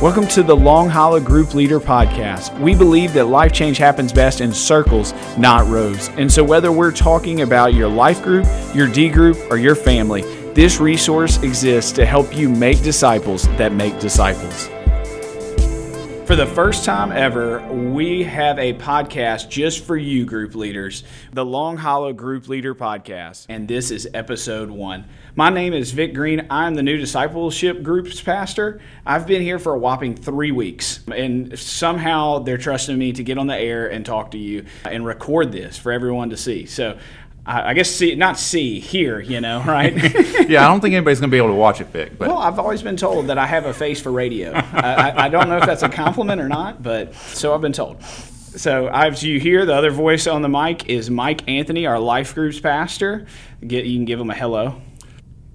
Welcome 0.00 0.28
to 0.28 0.42
the 0.42 0.56
Long 0.56 0.88
Hollow 0.88 1.20
Group 1.20 1.52
Leader 1.52 1.78
Podcast. 1.78 2.58
We 2.58 2.74
believe 2.74 3.12
that 3.12 3.26
life 3.26 3.52
change 3.52 3.76
happens 3.76 4.14
best 4.14 4.40
in 4.40 4.50
circles, 4.50 5.12
not 5.36 5.66
rows. 5.66 6.08
And 6.16 6.32
so, 6.32 6.42
whether 6.42 6.72
we're 6.72 6.90
talking 6.90 7.42
about 7.42 7.74
your 7.74 7.86
life 7.86 8.22
group, 8.22 8.46
your 8.74 8.86
D 8.86 9.10
group, 9.10 9.36
or 9.50 9.58
your 9.58 9.74
family, 9.74 10.22
this 10.54 10.80
resource 10.80 11.42
exists 11.42 11.92
to 11.92 12.06
help 12.06 12.34
you 12.34 12.48
make 12.48 12.82
disciples 12.82 13.46
that 13.58 13.74
make 13.74 13.98
disciples. 14.00 14.70
For 16.30 16.36
the 16.36 16.46
first 16.46 16.84
time 16.84 17.10
ever, 17.10 17.60
we 17.72 18.22
have 18.22 18.56
a 18.60 18.72
podcast 18.74 19.48
just 19.48 19.84
for 19.84 19.96
you, 19.96 20.24
group 20.24 20.54
leaders, 20.54 21.02
the 21.32 21.44
Long 21.44 21.76
Hollow 21.76 22.12
Group 22.12 22.46
Leader 22.46 22.72
Podcast. 22.72 23.46
And 23.48 23.66
this 23.66 23.90
is 23.90 24.06
episode 24.14 24.70
one. 24.70 25.06
My 25.34 25.50
name 25.50 25.72
is 25.72 25.90
Vick 25.90 26.14
Green. 26.14 26.46
I'm 26.48 26.76
the 26.76 26.84
new 26.84 26.98
discipleship 26.98 27.82
groups 27.82 28.20
pastor. 28.20 28.80
I've 29.04 29.26
been 29.26 29.42
here 29.42 29.58
for 29.58 29.74
a 29.74 29.78
whopping 29.80 30.14
three 30.14 30.52
weeks, 30.52 31.00
and 31.12 31.58
somehow 31.58 32.38
they're 32.38 32.58
trusting 32.58 32.96
me 32.96 33.12
to 33.14 33.24
get 33.24 33.36
on 33.36 33.48
the 33.48 33.58
air 33.58 33.90
and 33.90 34.06
talk 34.06 34.30
to 34.30 34.38
you 34.38 34.66
and 34.84 35.04
record 35.04 35.50
this 35.50 35.78
for 35.78 35.90
everyone 35.90 36.30
to 36.30 36.36
see. 36.36 36.64
So 36.64 36.96
I 37.46 37.74
guess 37.74 37.90
see, 37.90 38.14
not 38.14 38.38
see, 38.38 38.80
hear, 38.80 39.18
you 39.18 39.40
know, 39.40 39.62
right? 39.66 39.94
yeah, 40.48 40.64
I 40.64 40.68
don't 40.68 40.80
think 40.80 40.94
anybody's 40.94 41.20
going 41.20 41.30
to 41.30 41.34
be 41.34 41.38
able 41.38 41.48
to 41.48 41.54
watch 41.54 41.80
it, 41.80 41.88
Vick. 41.88 42.18
But. 42.18 42.28
Well, 42.28 42.38
I've 42.38 42.58
always 42.58 42.82
been 42.82 42.96
told 42.96 43.28
that 43.28 43.38
I 43.38 43.46
have 43.46 43.66
a 43.66 43.74
face 43.74 44.00
for 44.00 44.12
radio. 44.12 44.52
I, 44.52 45.26
I, 45.26 45.28
don't 45.28 45.48
know 45.48 45.56
if 45.56 45.66
that's 45.66 45.82
a 45.82 45.88
compliment 45.88 46.40
or 46.40 46.48
not, 46.48 46.82
but 46.82 47.14
so 47.14 47.54
I've 47.54 47.60
been 47.60 47.72
told. 47.72 48.02
So 48.04 48.88
as 48.88 49.22
you 49.22 49.40
hear, 49.40 49.64
the 49.64 49.74
other 49.74 49.90
voice 49.90 50.26
on 50.26 50.42
the 50.42 50.48
mic 50.48 50.88
is 50.88 51.08
Mike 51.08 51.48
Anthony, 51.48 51.86
our 51.86 51.98
life 51.98 52.34
groups 52.34 52.58
pastor. 52.60 53.26
Get 53.66 53.86
you 53.86 53.96
can 53.96 54.04
give 54.04 54.20
him 54.20 54.30
a 54.30 54.34
hello. 54.34 54.80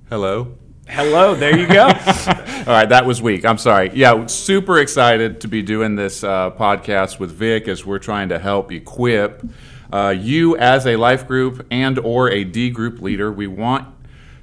Hello. 0.09 0.55
Hello, 0.87 1.33
there 1.33 1.57
you 1.57 1.67
go. 1.67 1.83
All 1.87 2.73
right, 2.73 2.87
that 2.87 3.05
was 3.05 3.21
weak. 3.21 3.43
I'm 3.43 3.57
sorry. 3.57 3.91
Yeah, 3.93 4.27
super 4.27 4.79
excited 4.79 5.41
to 5.41 5.47
be 5.47 5.61
doing 5.61 5.95
this 5.95 6.23
uh, 6.23 6.51
podcast 6.51 7.19
with 7.19 7.31
Vick 7.31 7.67
as 7.67 7.85
we're 7.85 7.99
trying 7.99 8.29
to 8.29 8.37
help 8.39 8.71
equip 8.71 9.43
uh, 9.91 10.13
you 10.17 10.57
as 10.57 10.85
a 10.85 10.95
life 10.95 11.27
group 11.27 11.65
and 11.71 11.99
or 11.99 12.29
a 12.29 12.43
D 12.43 12.69
group 12.69 13.01
leader, 13.01 13.31
we 13.31 13.47
want 13.47 13.87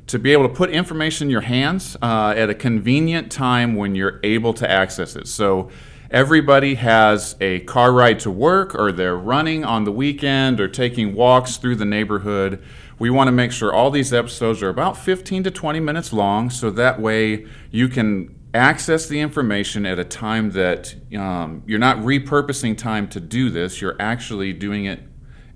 to 0.08 0.18
be 0.18 0.32
able 0.32 0.48
to 0.48 0.54
put 0.54 0.70
information 0.70 1.28
in 1.28 1.30
your 1.30 1.42
hands 1.42 1.96
uh, 2.02 2.34
at 2.36 2.50
a 2.50 2.54
convenient 2.54 3.30
time 3.30 3.74
when 3.74 3.94
you're 3.94 4.20
able 4.22 4.52
to 4.54 4.70
access 4.70 5.16
it. 5.16 5.26
So 5.26 5.70
everybody 6.10 6.74
has 6.74 7.36
a 7.40 7.60
car 7.60 7.92
ride 7.92 8.20
to 8.20 8.30
work 8.30 8.74
or 8.74 8.92
they're 8.92 9.16
running 9.16 9.64
on 9.64 9.84
the 9.84 9.92
weekend 9.92 10.60
or 10.60 10.68
taking 10.68 11.14
walks 11.14 11.56
through 11.56 11.76
the 11.76 11.84
neighborhood. 11.84 12.62
We 12.98 13.10
want 13.10 13.28
to 13.28 13.32
make 13.32 13.52
sure 13.52 13.72
all 13.72 13.90
these 13.90 14.12
episodes 14.12 14.62
are 14.62 14.68
about 14.68 14.96
15 14.96 15.44
to 15.44 15.50
20 15.50 15.80
minutes 15.80 16.12
long 16.12 16.50
so 16.50 16.70
that 16.70 17.00
way 17.00 17.46
you 17.70 17.88
can 17.88 18.38
access 18.54 19.06
the 19.06 19.18
information 19.18 19.86
at 19.86 19.98
a 19.98 20.04
time 20.04 20.50
that 20.50 20.94
um, 21.16 21.62
you're 21.66 21.78
not 21.78 21.96
repurposing 21.98 22.76
time 22.76 23.08
to 23.08 23.18
do 23.18 23.48
this, 23.48 23.80
you're 23.80 23.96
actually 23.98 24.52
doing 24.52 24.84
it 24.84 25.00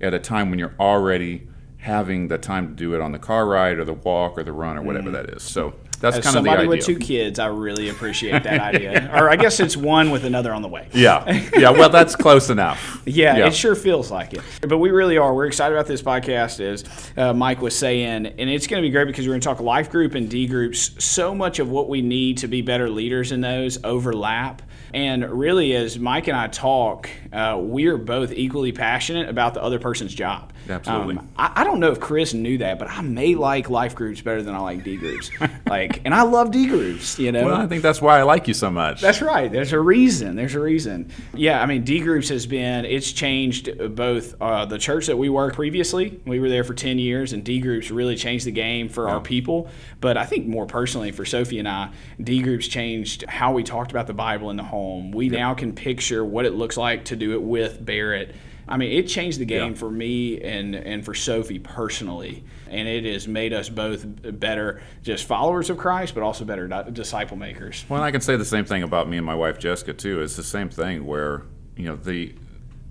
at 0.01 0.13
a 0.13 0.19
time 0.19 0.49
when 0.49 0.59
you're 0.59 0.75
already 0.79 1.47
having 1.77 2.27
the 2.27 2.37
time 2.37 2.67
to 2.67 2.73
do 2.73 2.95
it 2.95 3.01
on 3.01 3.11
the 3.11 3.19
car 3.19 3.45
ride 3.47 3.77
or 3.77 3.85
the 3.85 3.93
walk 3.93 4.37
or 4.37 4.43
the 4.43 4.51
run 4.51 4.77
or 4.77 4.81
whatever 4.81 5.09
mm. 5.09 5.13
that 5.13 5.29
is. 5.29 5.43
So 5.43 5.73
that's 5.99 6.17
As 6.17 6.23
kind 6.23 6.37
of 6.37 6.43
the 6.43 6.49
idea. 6.51 6.61
Somebody 6.61 6.77
with 6.77 6.85
two 6.85 6.97
kids, 6.97 7.39
I 7.39 7.47
really 7.47 7.89
appreciate 7.89 8.43
that 8.43 8.59
idea. 8.59 9.09
or 9.13 9.29
I 9.29 9.35
guess 9.35 9.59
it's 9.59 9.75
one 9.75 10.11
with 10.11 10.25
another 10.25 10.53
on 10.53 10.61
the 10.61 10.67
way. 10.67 10.87
Yeah, 10.93 11.49
yeah. 11.57 11.71
Well, 11.71 11.89
that's 11.89 12.15
close 12.15 12.49
enough. 12.49 13.01
Yeah, 13.07 13.37
yeah, 13.37 13.47
it 13.47 13.55
sure 13.55 13.73
feels 13.73 14.11
like 14.11 14.33
it. 14.33 14.41
But 14.67 14.79
we 14.79 14.91
really 14.91 15.17
are. 15.17 15.33
We're 15.33 15.45
excited 15.45 15.73
about 15.73 15.87
this 15.87 16.01
podcast, 16.01 16.59
as 16.59 16.83
uh, 17.15 17.33
Mike 17.33 17.61
was 17.61 17.77
saying, 17.77 18.25
and 18.25 18.49
it's 18.49 18.67
going 18.67 18.83
to 18.83 18.87
be 18.87 18.91
great 18.91 19.05
because 19.05 19.25
we're 19.25 19.31
going 19.31 19.41
to 19.41 19.47
talk 19.47 19.61
life 19.61 19.89
group 19.89 20.13
and 20.13 20.29
D 20.29 20.45
groups. 20.45 20.91
So 21.03 21.33
much 21.33 21.59
of 21.59 21.69
what 21.69 21.87
we 21.87 22.01
need 22.01 22.39
to 22.39 22.47
be 22.47 22.61
better 22.61 22.89
leaders 22.89 23.31
in 23.31 23.39
those 23.39 23.81
overlap. 23.85 24.61
And 24.93 25.29
really, 25.29 25.75
as 25.75 25.99
Mike 25.99 26.27
and 26.27 26.37
I 26.37 26.47
talk, 26.47 27.09
uh, 27.33 27.59
we 27.61 27.87
are 27.87 27.97
both 27.97 28.31
equally 28.31 28.71
passionate 28.71 29.29
about 29.29 29.53
the 29.53 29.61
other 29.61 29.79
person's 29.79 30.13
job. 30.13 30.53
Absolutely. 30.69 31.17
Um, 31.17 31.29
I, 31.37 31.51
I, 31.57 31.63
don't 31.63 31.79
know 31.79 31.91
if 31.91 31.99
Chris 31.99 32.33
knew 32.33 32.57
that, 32.59 32.79
but 32.79 32.89
I 32.89 33.01
may 33.01 33.35
like 33.35 33.69
life 33.69 33.95
groups 33.95 34.21
better 34.21 34.41
than 34.41 34.53
I 34.53 34.59
like 34.59 34.83
D 34.83 34.97
groups. 34.97 35.29
like, 35.67 36.01
and 36.05 36.13
I 36.13 36.23
love 36.23 36.51
D 36.51 36.67
groups. 36.67 37.17
You 37.19 37.31
know. 37.31 37.45
Well, 37.45 37.55
I 37.55 37.67
think 37.67 37.81
that's 37.81 38.01
why 38.01 38.19
I 38.19 38.23
like 38.23 38.47
you 38.47 38.53
so 38.53 38.69
much. 38.69 39.01
That's 39.01 39.21
right. 39.21 39.51
There's 39.51 39.73
a 39.73 39.79
reason. 39.79 40.35
There's 40.35 40.55
a 40.55 40.59
reason. 40.59 41.11
Yeah, 41.33 41.61
I 41.61 41.65
mean, 41.65 41.83
D 41.83 41.99
groups 41.99 42.29
has 42.29 42.45
been. 42.45 42.85
It's 42.85 43.11
changed 43.11 43.95
both 43.95 44.35
uh, 44.41 44.65
the 44.65 44.77
church 44.77 45.07
that 45.07 45.17
we 45.17 45.29
worked 45.29 45.55
previously. 45.55 46.19
We 46.25 46.39
were 46.39 46.49
there 46.49 46.63
for 46.63 46.73
ten 46.73 46.99
years, 46.99 47.33
and 47.33 47.43
D 47.43 47.59
groups 47.59 47.91
really 47.91 48.15
changed 48.15 48.45
the 48.45 48.51
game 48.51 48.89
for 48.89 49.07
yeah. 49.07 49.13
our 49.13 49.21
people. 49.21 49.69
But 49.99 50.17
I 50.17 50.25
think 50.25 50.47
more 50.47 50.65
personally 50.65 51.11
for 51.11 51.25
Sophie 51.25 51.59
and 51.59 51.67
I, 51.67 51.91
D 52.21 52.41
groups 52.41 52.67
changed 52.67 53.23
how 53.27 53.53
we 53.53 53.63
talked 53.63 53.91
about 53.91 54.07
the 54.07 54.13
Bible 54.13 54.49
in 54.49 54.57
the 54.57 54.63
home. 54.63 54.76
We 55.13 55.29
yeah. 55.29 55.39
now 55.39 55.53
can 55.53 55.73
picture 55.73 56.23
what 56.23 56.45
it 56.45 56.53
looks 56.53 56.77
like 56.77 57.05
to 57.05 57.15
do 57.15 57.33
it 57.33 57.41
with 57.41 57.83
Barrett 57.83 58.35
I 58.69 58.77
mean, 58.77 58.91
it 58.91 59.07
changed 59.07 59.39
the 59.39 59.45
game 59.45 59.71
yeah. 59.71 59.77
for 59.77 59.89
me 59.89 60.41
and 60.41 60.75
and 60.75 61.05
for 61.05 61.13
Sophie 61.13 61.59
personally, 61.59 62.43
and 62.69 62.87
it 62.87 63.05
has 63.05 63.27
made 63.27 63.53
us 63.53 63.69
both 63.69 64.05
better, 64.39 64.81
just 65.03 65.25
followers 65.25 65.69
of 65.69 65.77
Christ, 65.77 66.13
but 66.13 66.21
also 66.21 66.43
better 66.43 66.67
disciple 66.91 67.37
makers. 67.37 67.85
Well, 67.87 68.03
I 68.03 68.11
can 68.11 68.19
say 68.19 68.35
the 68.35 68.45
same 68.45 68.65
thing 68.65 68.83
about 68.83 69.07
me 69.07 69.17
and 69.17 69.25
my 69.25 69.35
wife 69.35 69.57
Jessica 69.57 69.93
too. 69.93 70.21
It's 70.21 70.35
the 70.35 70.43
same 70.43 70.69
thing 70.69 71.05
where 71.05 71.43
you 71.77 71.85
know 71.85 71.95
the 71.95 72.35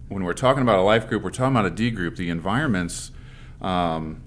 when 0.09 0.25
we're 0.25 0.33
talking 0.33 0.63
about 0.63 0.79
a 0.79 0.83
life 0.83 1.09
group, 1.09 1.23
we're 1.23 1.31
talking 1.31 1.55
about 1.55 1.67
a 1.67 1.71
D 1.71 1.91
group. 1.91 2.17
The 2.17 2.31
environments. 2.31 3.11
Um, 3.61 4.23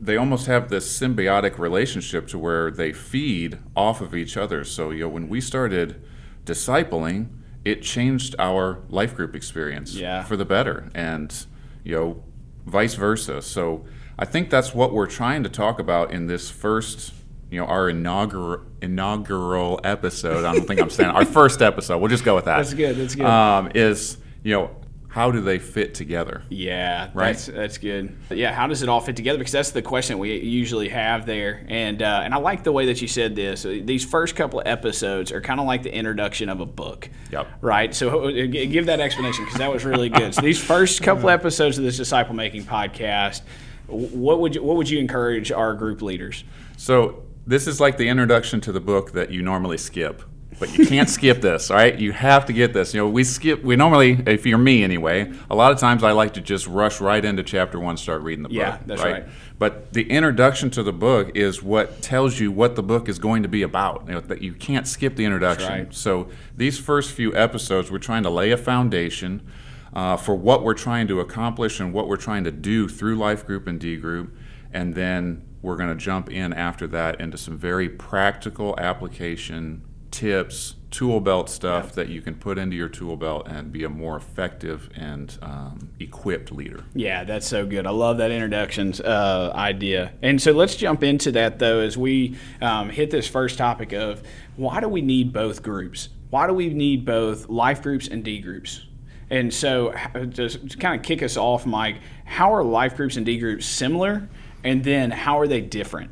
they 0.00 0.16
almost 0.16 0.46
have 0.46 0.68
this 0.68 0.96
symbiotic 0.96 1.58
relationship 1.58 2.28
to 2.28 2.38
where 2.38 2.70
they 2.70 2.92
feed 2.92 3.58
off 3.74 4.00
of 4.00 4.14
each 4.14 4.36
other. 4.36 4.62
So, 4.62 4.90
you 4.90 5.00
know, 5.00 5.08
when 5.08 5.28
we 5.28 5.40
started 5.40 6.00
discipling, 6.48 7.28
it 7.64 7.82
changed 7.82 8.34
our 8.38 8.80
life 8.88 9.14
group 9.14 9.34
experience 9.34 9.94
yeah. 9.94 10.24
for 10.24 10.36
the 10.36 10.44
better 10.44 10.90
and 10.94 11.46
you 11.84 11.94
know 11.94 12.22
vice 12.66 12.94
versa. 12.94 13.42
So 13.42 13.84
i 14.20 14.24
think 14.24 14.50
that's 14.50 14.74
what 14.74 14.92
we're 14.92 15.06
trying 15.06 15.44
to 15.44 15.48
talk 15.48 15.78
about 15.78 16.10
in 16.10 16.26
this 16.26 16.50
first 16.50 17.14
you 17.50 17.60
know 17.60 17.66
our 17.66 17.88
inaugural 17.90 18.62
inaugural 18.80 19.80
episode. 19.84 20.44
I 20.44 20.54
don't 20.54 20.66
think 20.66 20.80
i'm 20.80 20.90
saying 20.90 21.10
our 21.10 21.24
first 21.38 21.62
episode. 21.62 21.98
We'll 21.98 22.08
just 22.08 22.24
go 22.24 22.34
with 22.34 22.46
that. 22.46 22.56
That's 22.56 22.74
good 22.74 22.96
that's 22.96 23.14
good. 23.14 23.26
Um, 23.26 23.70
is 23.74 24.18
you 24.42 24.54
know 24.54 24.70
how 25.18 25.32
do 25.32 25.40
they 25.40 25.58
fit 25.58 25.94
together? 25.94 26.42
Yeah, 26.48 27.10
right. 27.12 27.32
That's, 27.32 27.46
that's 27.46 27.78
good. 27.78 28.16
Yeah, 28.30 28.52
how 28.52 28.68
does 28.68 28.84
it 28.84 28.88
all 28.88 29.00
fit 29.00 29.16
together? 29.16 29.36
Because 29.36 29.50
that's 29.50 29.72
the 29.72 29.82
question 29.82 30.20
we 30.20 30.38
usually 30.38 30.88
have 30.90 31.26
there. 31.26 31.66
And 31.66 32.00
uh, 32.02 32.20
and 32.22 32.32
I 32.32 32.36
like 32.36 32.62
the 32.62 32.70
way 32.70 32.86
that 32.86 33.02
you 33.02 33.08
said 33.08 33.34
this. 33.34 33.64
These 33.64 34.04
first 34.04 34.36
couple 34.36 34.60
of 34.60 34.68
episodes 34.68 35.32
are 35.32 35.40
kind 35.40 35.58
of 35.58 35.66
like 35.66 35.82
the 35.82 35.92
introduction 35.92 36.48
of 36.48 36.60
a 36.60 36.66
book. 36.66 37.10
Yep. 37.32 37.48
Right. 37.60 37.92
So 37.92 38.28
uh, 38.28 38.46
give 38.46 38.86
that 38.86 39.00
explanation 39.00 39.44
because 39.44 39.58
that 39.58 39.72
was 39.72 39.84
really 39.84 40.08
good. 40.08 40.36
So 40.36 40.40
these 40.40 40.62
first 40.62 41.02
couple 41.02 41.28
episodes 41.30 41.78
of 41.78 41.82
this 41.82 41.96
disciple 41.96 42.36
making 42.36 42.62
podcast, 42.62 43.42
what 43.88 44.38
would 44.38 44.54
you, 44.54 44.62
what 44.62 44.76
would 44.76 44.88
you 44.88 45.00
encourage 45.00 45.50
our 45.50 45.74
group 45.74 46.00
leaders? 46.00 46.44
So 46.76 47.24
this 47.44 47.66
is 47.66 47.80
like 47.80 47.96
the 47.96 48.08
introduction 48.08 48.60
to 48.60 48.70
the 48.70 48.80
book 48.80 49.10
that 49.14 49.32
you 49.32 49.42
normally 49.42 49.78
skip 49.78 50.22
but 50.58 50.76
you 50.76 50.86
can't 50.86 51.08
skip 51.08 51.40
this, 51.40 51.70
all 51.70 51.76
right? 51.76 51.98
You 51.98 52.12
have 52.12 52.46
to 52.46 52.52
get 52.52 52.72
this. 52.72 52.94
You 52.94 53.00
know, 53.00 53.08
we 53.08 53.24
skip. 53.24 53.62
We 53.62 53.76
normally, 53.76 54.22
if 54.26 54.46
you're 54.46 54.58
me 54.58 54.82
anyway, 54.82 55.32
a 55.50 55.54
lot 55.54 55.72
of 55.72 55.78
times 55.78 56.02
I 56.02 56.12
like 56.12 56.34
to 56.34 56.40
just 56.40 56.66
rush 56.66 57.00
right 57.00 57.24
into 57.24 57.42
chapter 57.42 57.78
one, 57.78 57.96
start 57.96 58.22
reading 58.22 58.42
the 58.42 58.48
book. 58.48 58.56
Yeah, 58.56 58.78
that's 58.86 59.02
right. 59.02 59.24
right. 59.24 59.28
But 59.58 59.92
the 59.92 60.08
introduction 60.08 60.70
to 60.70 60.82
the 60.82 60.92
book 60.92 61.36
is 61.36 61.62
what 61.62 62.02
tells 62.02 62.38
you 62.38 62.52
what 62.52 62.76
the 62.76 62.82
book 62.82 63.08
is 63.08 63.18
going 63.18 63.42
to 63.42 63.48
be 63.48 63.62
about. 63.62 64.04
You 64.06 64.14
know, 64.14 64.20
that 64.20 64.42
you 64.42 64.52
can't 64.52 64.86
skip 64.86 65.16
the 65.16 65.24
introduction. 65.24 65.68
Right. 65.68 65.94
So 65.94 66.28
these 66.56 66.78
first 66.78 67.12
few 67.12 67.34
episodes, 67.34 67.90
we're 67.90 67.98
trying 67.98 68.22
to 68.24 68.30
lay 68.30 68.50
a 68.50 68.56
foundation 68.56 69.46
uh, 69.92 70.16
for 70.16 70.34
what 70.34 70.62
we're 70.62 70.74
trying 70.74 71.08
to 71.08 71.20
accomplish 71.20 71.80
and 71.80 71.92
what 71.92 72.08
we're 72.08 72.16
trying 72.16 72.44
to 72.44 72.52
do 72.52 72.88
through 72.88 73.16
Life 73.16 73.46
Group 73.46 73.66
and 73.66 73.80
D 73.80 73.96
Group, 73.96 74.36
and 74.72 74.94
then 74.94 75.44
we're 75.60 75.76
going 75.76 75.88
to 75.88 75.96
jump 75.96 76.30
in 76.30 76.52
after 76.52 76.86
that 76.86 77.20
into 77.20 77.36
some 77.36 77.56
very 77.56 77.88
practical 77.88 78.78
application 78.78 79.82
tips, 80.10 80.74
tool 80.90 81.20
belt 81.20 81.50
stuff 81.50 81.86
yeah. 81.86 81.92
that 81.96 82.08
you 82.08 82.20
can 82.22 82.34
put 82.34 82.58
into 82.58 82.76
your 82.76 82.88
tool 82.88 83.16
belt 83.16 83.46
and 83.46 83.72
be 83.72 83.84
a 83.84 83.88
more 83.88 84.16
effective 84.16 84.88
and 84.94 85.38
um, 85.42 85.90
equipped 86.00 86.50
leader. 86.50 86.84
Yeah, 86.94 87.24
that's 87.24 87.46
so 87.46 87.66
good. 87.66 87.86
I 87.86 87.90
love 87.90 88.18
that 88.18 88.30
introductions 88.30 89.00
uh, 89.00 89.52
idea. 89.54 90.12
And 90.22 90.40
so 90.40 90.52
let's 90.52 90.76
jump 90.76 91.02
into 91.02 91.32
that 91.32 91.58
though 91.58 91.80
as 91.80 91.96
we 91.96 92.36
um, 92.60 92.90
hit 92.90 93.10
this 93.10 93.28
first 93.28 93.58
topic 93.58 93.92
of 93.92 94.22
why 94.56 94.80
do 94.80 94.88
we 94.88 95.02
need 95.02 95.32
both 95.32 95.62
groups? 95.62 96.08
Why 96.30 96.46
do 96.46 96.52
we 96.52 96.70
need 96.70 97.04
both 97.04 97.48
life 97.48 97.82
groups 97.82 98.08
and 98.08 98.24
D 98.24 98.40
groups? 98.40 98.84
And 99.30 99.52
so, 99.52 99.94
just 100.28 100.70
to 100.70 100.76
kind 100.78 100.98
of 100.98 101.04
kick 101.04 101.22
us 101.22 101.36
off, 101.36 101.66
Mike, 101.66 102.00
how 102.24 102.54
are 102.54 102.64
life 102.64 102.96
groups 102.96 103.16
and 103.16 103.26
D 103.26 103.38
groups 103.38 103.66
similar? 103.66 104.28
And 104.64 104.82
then 104.82 105.10
how 105.10 105.38
are 105.38 105.46
they 105.46 105.60
different? 105.60 106.10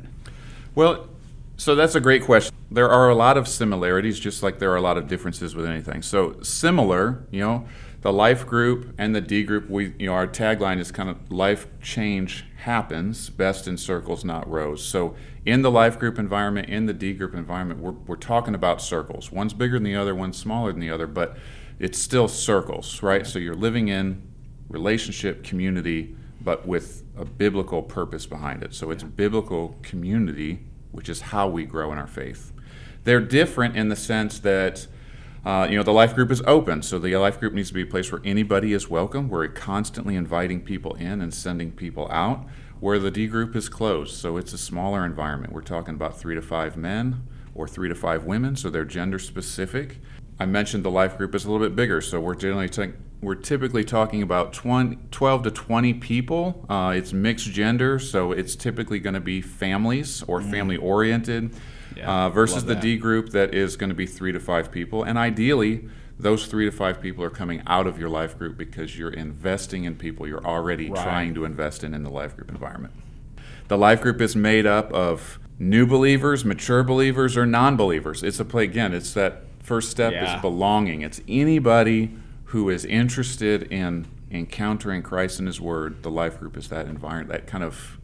Well, 0.75 1.09
so 1.57 1.75
that's 1.75 1.95
a 1.95 1.99
great 1.99 2.23
question. 2.23 2.55
There 2.69 2.89
are 2.89 3.09
a 3.09 3.15
lot 3.15 3.37
of 3.37 3.47
similarities, 3.47 4.19
just 4.19 4.43
like 4.43 4.59
there 4.59 4.71
are 4.71 4.75
a 4.75 4.81
lot 4.81 4.97
of 4.97 5.07
differences 5.07 5.55
with 5.55 5.65
anything. 5.65 6.01
So, 6.01 6.41
similar, 6.41 7.25
you 7.31 7.39
know, 7.39 7.65
the 8.01 8.13
life 8.13 8.45
group 8.45 8.93
and 8.97 9.15
the 9.15 9.21
D 9.21 9.43
group, 9.43 9.69
we 9.69 9.93
you 9.97 10.07
know 10.07 10.13
our 10.13 10.27
tagline 10.27 10.79
is 10.79 10.91
kind 10.91 11.09
of 11.09 11.31
life 11.31 11.67
change 11.81 12.45
happens 12.57 13.29
best 13.29 13.67
in 13.67 13.77
circles, 13.77 14.23
not 14.23 14.49
rows. 14.49 14.83
So 14.83 15.15
in 15.45 15.61
the 15.61 15.71
life 15.71 15.97
group 15.97 16.19
environment, 16.19 16.69
in 16.69 16.85
the 16.85 16.93
D 16.93 17.13
group 17.13 17.33
environment, 17.33 17.79
we're, 17.79 17.91
we're 17.91 18.15
talking 18.15 18.53
about 18.53 18.81
circles. 18.81 19.31
One's 19.31 19.53
bigger 19.53 19.75
than 19.75 19.83
the 19.83 19.95
other, 19.95 20.13
one's 20.13 20.37
smaller 20.37 20.71
than 20.71 20.81
the 20.81 20.89
other, 20.89 21.07
but 21.07 21.37
it's 21.79 21.97
still 21.97 22.27
circles, 22.27 23.01
right? 23.01 23.25
So 23.25 23.39
you're 23.39 23.55
living 23.55 23.87
in 23.87 24.21
relationship, 24.69 25.43
community, 25.43 26.15
but 26.41 26.67
with 26.67 27.03
a 27.17 27.25
biblical 27.25 27.81
purpose 27.81 28.25
behind 28.25 28.63
it. 28.63 28.73
So 28.73 28.91
it's 28.91 29.03
biblical 29.03 29.77
community, 29.81 30.59
which 30.91 31.09
is 31.09 31.21
how 31.21 31.47
we 31.47 31.65
grow 31.65 31.91
in 31.91 31.97
our 31.97 32.07
faith. 32.07 32.51
They're 33.07 33.21
different 33.21 33.77
in 33.77 33.87
the 33.87 33.95
sense 33.95 34.37
that 34.39 34.85
uh, 35.45 35.65
you 35.69 35.77
know, 35.77 35.83
the 35.83 35.93
life 35.93 36.13
group 36.13 36.29
is 36.29 36.41
open, 36.45 36.81
so 36.81 36.99
the 36.99 37.15
life 37.15 37.39
group 37.39 37.53
needs 37.53 37.69
to 37.69 37.73
be 37.73 37.83
a 37.83 37.85
place 37.85 38.11
where 38.11 38.19
anybody 38.25 38.73
is 38.73 38.89
welcome. 38.89 39.29
We're 39.29 39.47
constantly 39.47 40.17
inviting 40.17 40.59
people 40.59 40.93
in 40.95 41.21
and 41.21 41.33
sending 41.33 41.71
people 41.71 42.09
out. 42.11 42.45
Where 42.81 42.99
the 42.99 43.09
D 43.09 43.27
group 43.27 43.55
is 43.55 43.69
closed, 43.69 44.17
so 44.17 44.35
it's 44.35 44.51
a 44.51 44.57
smaller 44.57 45.05
environment. 45.05 45.53
We're 45.53 45.61
talking 45.61 45.93
about 45.93 46.19
three 46.19 46.35
to 46.35 46.41
five 46.41 46.75
men 46.75 47.23
or 47.55 47.65
three 47.65 47.87
to 47.87 47.95
five 47.95 48.25
women, 48.25 48.57
so 48.57 48.69
they're 48.69 48.83
gender 48.83 49.19
specific. 49.19 49.99
I 50.37 50.45
mentioned 50.45 50.83
the 50.83 50.91
life 50.91 51.17
group 51.17 51.33
is 51.33 51.45
a 51.45 51.49
little 51.49 51.65
bit 51.65 51.77
bigger, 51.77 52.01
so 52.01 52.19
we're 52.19 52.35
generally 52.35 52.67
t- 52.67 52.91
we're 53.21 53.35
typically 53.35 53.83
talking 53.83 54.21
about 54.21 54.53
20, 54.53 54.97
12 55.11 55.43
to 55.43 55.51
20 55.51 55.93
people. 55.95 56.65
Uh, 56.69 56.93
it's 56.95 57.13
mixed 57.13 57.47
gender, 57.47 57.97
so 57.97 58.31
it's 58.31 58.55
typically 58.55 58.99
going 58.99 59.15
to 59.15 59.19
be 59.19 59.41
families 59.41 60.23
or 60.23 60.39
mm. 60.39 60.51
family 60.51 60.77
oriented 60.77 61.55
yeah, 61.95 62.25
uh, 62.25 62.29
versus 62.29 62.65
the 62.65 62.75
D 62.75 62.97
group 62.97 63.29
that 63.29 63.55
is 63.55 63.75
going 63.75 63.89
to 63.89 63.95
be 63.95 64.05
three 64.05 64.31
to 64.31 64.39
five 64.39 64.71
people. 64.71 65.03
And 65.03 65.17
ideally, 65.17 65.89
those 66.19 66.45
three 66.45 66.65
to 66.65 66.71
five 66.71 67.01
people 67.01 67.23
are 67.23 67.29
coming 67.29 67.63
out 67.65 67.87
of 67.87 67.99
your 67.99 68.09
life 68.09 68.37
group 68.37 68.57
because 68.57 68.97
you're 68.97 69.11
investing 69.11 69.83
in 69.83 69.95
people 69.95 70.27
you're 70.27 70.45
already 70.45 70.89
right. 70.89 71.03
trying 71.03 71.33
to 71.35 71.45
invest 71.45 71.83
in 71.83 71.93
in 71.93 72.03
the 72.03 72.09
life 72.09 72.35
group 72.35 72.49
environment. 72.49 72.93
The 73.67 73.77
life 73.77 74.01
group 74.01 74.21
is 74.21 74.35
made 74.35 74.65
up 74.65 74.91
of 74.93 75.39
new 75.59 75.85
believers, 75.85 76.45
mature 76.45 76.83
believers, 76.83 77.35
or 77.35 77.45
non 77.45 77.75
believers. 77.77 78.23
It's 78.23 78.39
a 78.39 78.45
play, 78.45 78.65
again, 78.65 78.93
it's 78.93 79.13
that 79.15 79.43
first 79.59 79.89
step 79.89 80.13
yeah. 80.13 80.35
is 80.35 80.41
belonging. 80.41 81.01
It's 81.01 81.21
anybody 81.27 82.15
who 82.47 82.69
is 82.69 82.85
interested 82.85 83.63
in 83.71 84.07
encountering 84.31 85.01
Christ 85.01 85.39
and 85.39 85.47
His 85.47 85.61
Word. 85.61 86.03
The 86.03 86.11
life 86.11 86.39
group 86.39 86.57
is 86.57 86.69
that 86.69 86.87
environment, 86.87 87.29
that 87.29 87.47
kind 87.47 87.63
of 87.63 87.97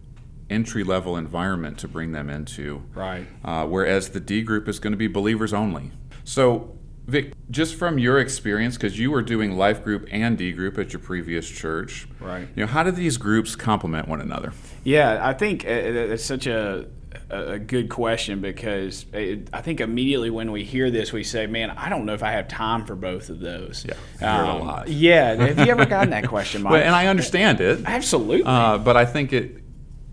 entry 0.49 0.83
level 0.83 1.17
environment 1.17 1.77
to 1.79 1.87
bring 1.87 2.11
them 2.11 2.29
into. 2.29 2.83
Right. 2.93 3.25
Uh, 3.43 3.65
whereas 3.65 4.09
the 4.09 4.19
D 4.19 4.41
group 4.41 4.67
is 4.67 4.79
going 4.79 4.91
to 4.91 4.97
be 4.97 5.07
believers 5.07 5.53
only. 5.53 5.91
So, 6.23 6.77
Vic, 7.07 7.33
just 7.51 7.75
from 7.75 7.97
your 7.97 8.19
experience, 8.19 8.75
because 8.75 8.97
you 8.97 9.11
were 9.11 9.21
doing 9.21 9.57
life 9.57 9.83
group 9.83 10.07
and 10.11 10.37
D 10.37 10.51
group 10.51 10.77
at 10.77 10.93
your 10.93 11.01
previous 11.01 11.49
church, 11.49 12.07
right? 12.19 12.47
You 12.55 12.65
know, 12.65 12.67
how 12.67 12.83
do 12.83 12.91
these 12.91 13.17
groups 13.17 13.55
complement 13.55 14.07
one 14.07 14.21
another? 14.21 14.53
Yeah, 14.83 15.19
I 15.25 15.33
think 15.33 15.65
uh, 15.65 15.69
it's 15.69 16.23
such 16.23 16.47
a 16.47 16.85
a 17.33 17.59
good 17.59 17.89
question 17.89 18.39
because 18.41 19.05
it, 19.13 19.49
I 19.51 19.61
think 19.61 19.81
immediately 19.81 20.29
when 20.29 20.51
we 20.51 20.63
hear 20.63 20.91
this, 20.91 21.11
we 21.11 21.23
say, 21.23 21.47
"Man, 21.47 21.71
I 21.71 21.89
don't 21.89 22.05
know 22.05 22.13
if 22.13 22.23
I 22.23 22.31
have 22.31 22.47
time 22.47 22.85
for 22.85 22.95
both 22.95 23.29
of 23.29 23.39
those." 23.39 23.85
Yeah, 23.85 24.41
um. 24.41 24.83
Yeah, 24.87 25.35
have 25.35 25.59
you 25.59 25.71
ever 25.71 25.85
gotten 25.85 26.11
that 26.11 26.27
question, 26.27 26.61
Mike? 26.63 26.71
well, 26.71 26.83
and 26.83 26.95
I 26.95 27.07
understand 27.07 27.61
it 27.61 27.81
absolutely, 27.85 28.43
uh, 28.43 28.77
but 28.77 28.95
I 28.97 29.05
think 29.05 29.33
it 29.33 29.62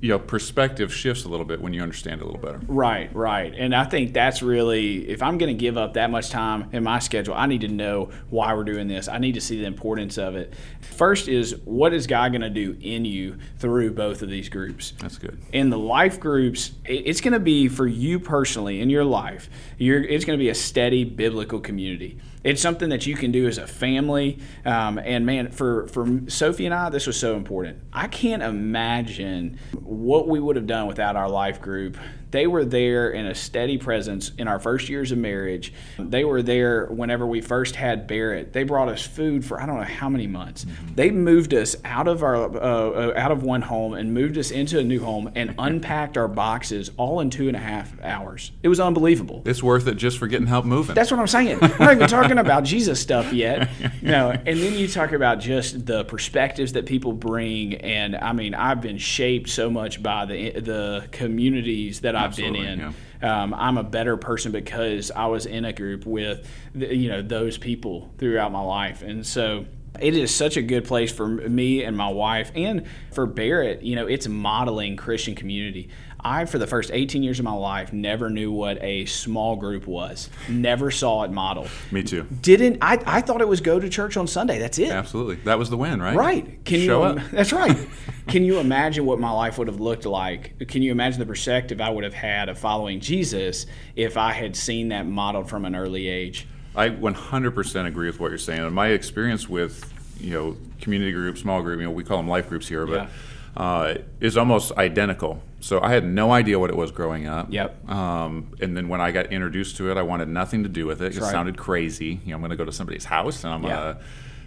you 0.00 0.08
know 0.08 0.18
perspective 0.18 0.92
shifts 0.92 1.24
a 1.24 1.28
little 1.28 1.44
bit 1.44 1.60
when 1.60 1.72
you 1.72 1.82
understand 1.82 2.20
it 2.20 2.24
a 2.24 2.26
little 2.26 2.40
better. 2.40 2.60
Right 2.66 3.14
right. 3.14 3.52
And 3.56 3.74
i 3.74 3.84
think 3.84 4.12
that's 4.12 4.42
really 4.42 5.08
if 5.08 5.22
i'm 5.22 5.38
going 5.38 5.54
to 5.54 5.58
give 5.58 5.76
up 5.76 5.94
that 5.94 6.10
much 6.10 6.30
time 6.30 6.68
in 6.72 6.82
my 6.82 6.98
schedule 6.98 7.34
i 7.34 7.46
need 7.46 7.60
to 7.62 7.68
know 7.68 8.10
why 8.30 8.54
we're 8.54 8.64
doing 8.64 8.88
this. 8.88 9.08
I 9.08 9.18
need 9.18 9.34
to 9.34 9.40
see 9.40 9.58
the 9.60 9.66
importance 9.66 10.18
of 10.18 10.36
it. 10.36 10.54
First 10.80 11.28
is 11.28 11.56
what 11.64 11.92
is 11.92 12.06
god 12.06 12.32
going 12.32 12.42
to 12.42 12.50
do 12.50 12.76
in 12.80 13.04
you 13.04 13.38
through 13.58 13.92
both 13.92 14.22
of 14.22 14.30
these 14.30 14.48
groups? 14.48 14.92
That's 14.98 15.18
good. 15.18 15.38
In 15.52 15.70
the 15.70 15.78
life 15.78 16.18
groups 16.18 16.72
it's 16.84 17.20
going 17.20 17.34
to 17.34 17.40
be 17.40 17.68
for 17.68 17.86
you 17.86 18.18
personally 18.18 18.80
in 18.80 18.90
your 18.90 19.04
life 19.04 19.50
You're, 19.78 20.02
it's 20.02 20.24
going 20.24 20.38
to 20.38 20.42
be 20.42 20.48
a 20.48 20.54
steady 20.54 21.04
biblical 21.04 21.60
community 21.60 22.18
it's 22.42 22.62
something 22.62 22.88
that 22.88 23.06
you 23.06 23.14
can 23.14 23.32
do 23.32 23.46
as 23.46 23.58
a 23.58 23.66
family. 23.66 24.38
Um, 24.64 24.98
and 24.98 25.26
man, 25.26 25.50
for, 25.50 25.86
for 25.88 26.22
Sophie 26.28 26.66
and 26.66 26.74
I, 26.74 26.88
this 26.90 27.06
was 27.06 27.18
so 27.18 27.36
important. 27.36 27.78
I 27.92 28.08
can't 28.08 28.42
imagine 28.42 29.58
what 29.82 30.28
we 30.28 30.40
would 30.40 30.56
have 30.56 30.66
done 30.66 30.86
without 30.86 31.16
our 31.16 31.28
life 31.28 31.60
group 31.60 31.96
they 32.30 32.46
were 32.46 32.64
there 32.64 33.10
in 33.10 33.26
a 33.26 33.34
steady 33.34 33.78
presence 33.78 34.32
in 34.38 34.48
our 34.48 34.58
first 34.58 34.88
years 34.88 35.12
of 35.12 35.18
marriage. 35.18 35.72
They 35.98 36.24
were 36.24 36.42
there 36.42 36.86
whenever 36.86 37.26
we 37.26 37.40
first 37.40 37.76
had 37.76 38.06
Barrett. 38.06 38.52
They 38.52 38.62
brought 38.62 38.88
us 38.88 39.04
food 39.04 39.44
for 39.44 39.60
I 39.60 39.66
don't 39.66 39.76
know 39.76 39.82
how 39.82 40.08
many 40.08 40.26
months. 40.26 40.64
Mm-hmm. 40.64 40.94
They 40.94 41.10
moved 41.10 41.54
us 41.54 41.76
out 41.84 42.08
of 42.08 42.22
our 42.22 42.36
uh, 42.36 42.48
uh, 42.60 43.12
out 43.16 43.32
of 43.32 43.42
one 43.42 43.62
home 43.62 43.94
and 43.94 44.14
moved 44.14 44.38
us 44.38 44.50
into 44.50 44.78
a 44.78 44.84
new 44.84 45.00
home 45.00 45.30
and 45.34 45.54
unpacked 45.58 46.16
our 46.16 46.28
boxes 46.28 46.90
all 46.96 47.20
in 47.20 47.30
two 47.30 47.48
and 47.48 47.56
a 47.56 47.60
half 47.60 48.00
hours. 48.02 48.52
It 48.62 48.68
was 48.68 48.80
unbelievable. 48.80 49.42
It's 49.44 49.62
worth 49.62 49.86
it 49.86 49.96
just 49.96 50.18
for 50.18 50.26
getting 50.26 50.46
help 50.46 50.64
moving. 50.64 50.94
That's 50.94 51.10
what 51.10 51.20
I'm 51.20 51.26
saying. 51.26 51.58
We're 51.62 51.78
not 51.78 51.94
even 51.94 52.08
talking 52.08 52.38
about 52.38 52.64
Jesus 52.64 53.00
stuff 53.00 53.32
yet. 53.32 53.68
No, 54.02 54.30
and 54.30 54.58
then 54.58 54.74
you 54.74 54.88
talk 54.88 55.12
about 55.12 55.40
just 55.40 55.86
the 55.86 56.04
perspectives 56.04 56.72
that 56.72 56.86
people 56.86 57.12
bring, 57.12 57.74
and 57.76 58.16
I 58.16 58.32
mean, 58.32 58.54
I've 58.54 58.80
been 58.80 58.98
shaped 58.98 59.48
so 59.48 59.70
much 59.70 60.02
by 60.02 60.26
the 60.26 60.50
the 60.60 61.08
communities 61.10 62.00
that 62.00 62.16
I've 62.24 62.36
been 62.36 62.56
in. 62.56 62.78
Yeah. 63.22 63.42
Um, 63.42 63.52
I'm 63.52 63.76
a 63.76 63.84
better 63.84 64.16
person 64.16 64.50
because 64.50 65.10
I 65.10 65.26
was 65.26 65.44
in 65.44 65.64
a 65.64 65.72
group 65.72 66.06
with, 66.06 66.48
you 66.74 67.08
know, 67.08 67.20
those 67.20 67.58
people 67.58 68.12
throughout 68.18 68.50
my 68.50 68.62
life, 68.62 69.02
and 69.02 69.26
so 69.26 69.66
it 69.98 70.16
is 70.16 70.34
such 70.34 70.56
a 70.56 70.62
good 70.62 70.84
place 70.84 71.10
for 71.12 71.26
me 71.26 71.82
and 71.82 71.96
my 71.96 72.08
wife 72.08 72.52
and 72.54 72.86
for 73.12 73.26
Barrett. 73.26 73.82
You 73.82 73.96
know, 73.96 74.06
it's 74.06 74.28
modeling 74.28 74.96
Christian 74.96 75.34
community. 75.34 75.88
I, 76.22 76.44
for 76.44 76.58
the 76.58 76.66
first 76.66 76.90
18 76.92 77.22
years 77.22 77.38
of 77.38 77.44
my 77.44 77.52
life, 77.52 77.92
never 77.92 78.28
knew 78.28 78.52
what 78.52 78.82
a 78.82 79.06
small 79.06 79.56
group 79.56 79.86
was. 79.86 80.28
Never 80.48 80.90
saw 80.90 81.22
it 81.24 81.30
modeled. 81.30 81.70
Me 81.90 82.02
too. 82.02 82.26
Didn't 82.42 82.78
I? 82.82 83.02
I 83.06 83.20
thought 83.22 83.40
it 83.40 83.48
was 83.48 83.60
go 83.60 83.80
to 83.80 83.88
church 83.88 84.16
on 84.16 84.26
Sunday. 84.26 84.58
That's 84.58 84.78
it. 84.78 84.90
Absolutely. 84.90 85.36
That 85.36 85.58
was 85.58 85.70
the 85.70 85.76
win, 85.76 86.00
right? 86.02 86.16
Right. 86.16 86.64
Can 86.64 86.80
Show 86.80 87.00
you? 87.00 87.20
Up. 87.20 87.30
That's 87.30 87.52
right. 87.52 87.76
Can 88.28 88.44
you 88.44 88.58
imagine 88.58 89.06
what 89.06 89.18
my 89.18 89.30
life 89.30 89.58
would 89.58 89.66
have 89.66 89.80
looked 89.80 90.06
like? 90.06 90.68
Can 90.68 90.82
you 90.82 90.92
imagine 90.92 91.18
the 91.18 91.26
perspective 91.26 91.80
I 91.80 91.90
would 91.90 92.04
have 92.04 92.14
had 92.14 92.48
of 92.48 92.58
following 92.58 93.00
Jesus 93.00 93.66
if 93.96 94.16
I 94.16 94.32
had 94.32 94.54
seen 94.54 94.88
that 94.90 95.06
modeled 95.06 95.48
from 95.48 95.64
an 95.64 95.74
early 95.74 96.06
age? 96.06 96.46
I 96.74 96.88
100% 96.88 97.86
agree 97.86 98.06
with 98.06 98.20
what 98.20 98.30
you're 98.30 98.38
saying. 98.38 98.60
And 98.60 98.74
my 98.74 98.88
experience 98.88 99.48
with 99.48 99.92
you 100.18 100.34
know 100.34 100.56
community 100.80 101.12
groups, 101.12 101.40
small 101.40 101.62
group, 101.62 101.80
you 101.80 101.86
know 101.86 101.90
we 101.90 102.04
call 102.04 102.16
them 102.16 102.28
life 102.28 102.48
groups 102.48 102.68
here, 102.68 102.86
but. 102.86 102.94
Yeah 102.94 103.08
uh, 103.56 103.94
is 104.20 104.36
almost 104.36 104.72
identical. 104.72 105.42
So 105.60 105.80
I 105.80 105.90
had 105.90 106.04
no 106.04 106.32
idea 106.32 106.58
what 106.58 106.70
it 106.70 106.76
was 106.76 106.90
growing 106.90 107.26
up. 107.26 107.48
Yep. 107.50 107.88
Um, 107.90 108.54
and 108.60 108.76
then 108.76 108.88
when 108.88 109.00
I 109.00 109.10
got 109.10 109.26
introduced 109.26 109.76
to 109.76 109.90
it, 109.90 109.96
I 109.96 110.02
wanted 110.02 110.28
nothing 110.28 110.62
to 110.62 110.68
do 110.68 110.86
with 110.86 111.02
it. 111.02 111.16
It 111.16 111.20
right. 111.20 111.30
sounded 111.30 111.58
crazy. 111.58 112.20
You 112.24 112.30
know, 112.30 112.36
I'm 112.36 112.40
going 112.40 112.50
to 112.50 112.56
go 112.56 112.64
to 112.64 112.72
somebody's 112.72 113.04
house 113.04 113.44
and 113.44 113.52
I'm 113.52 113.62
going 113.62 113.74
to, 113.74 114.00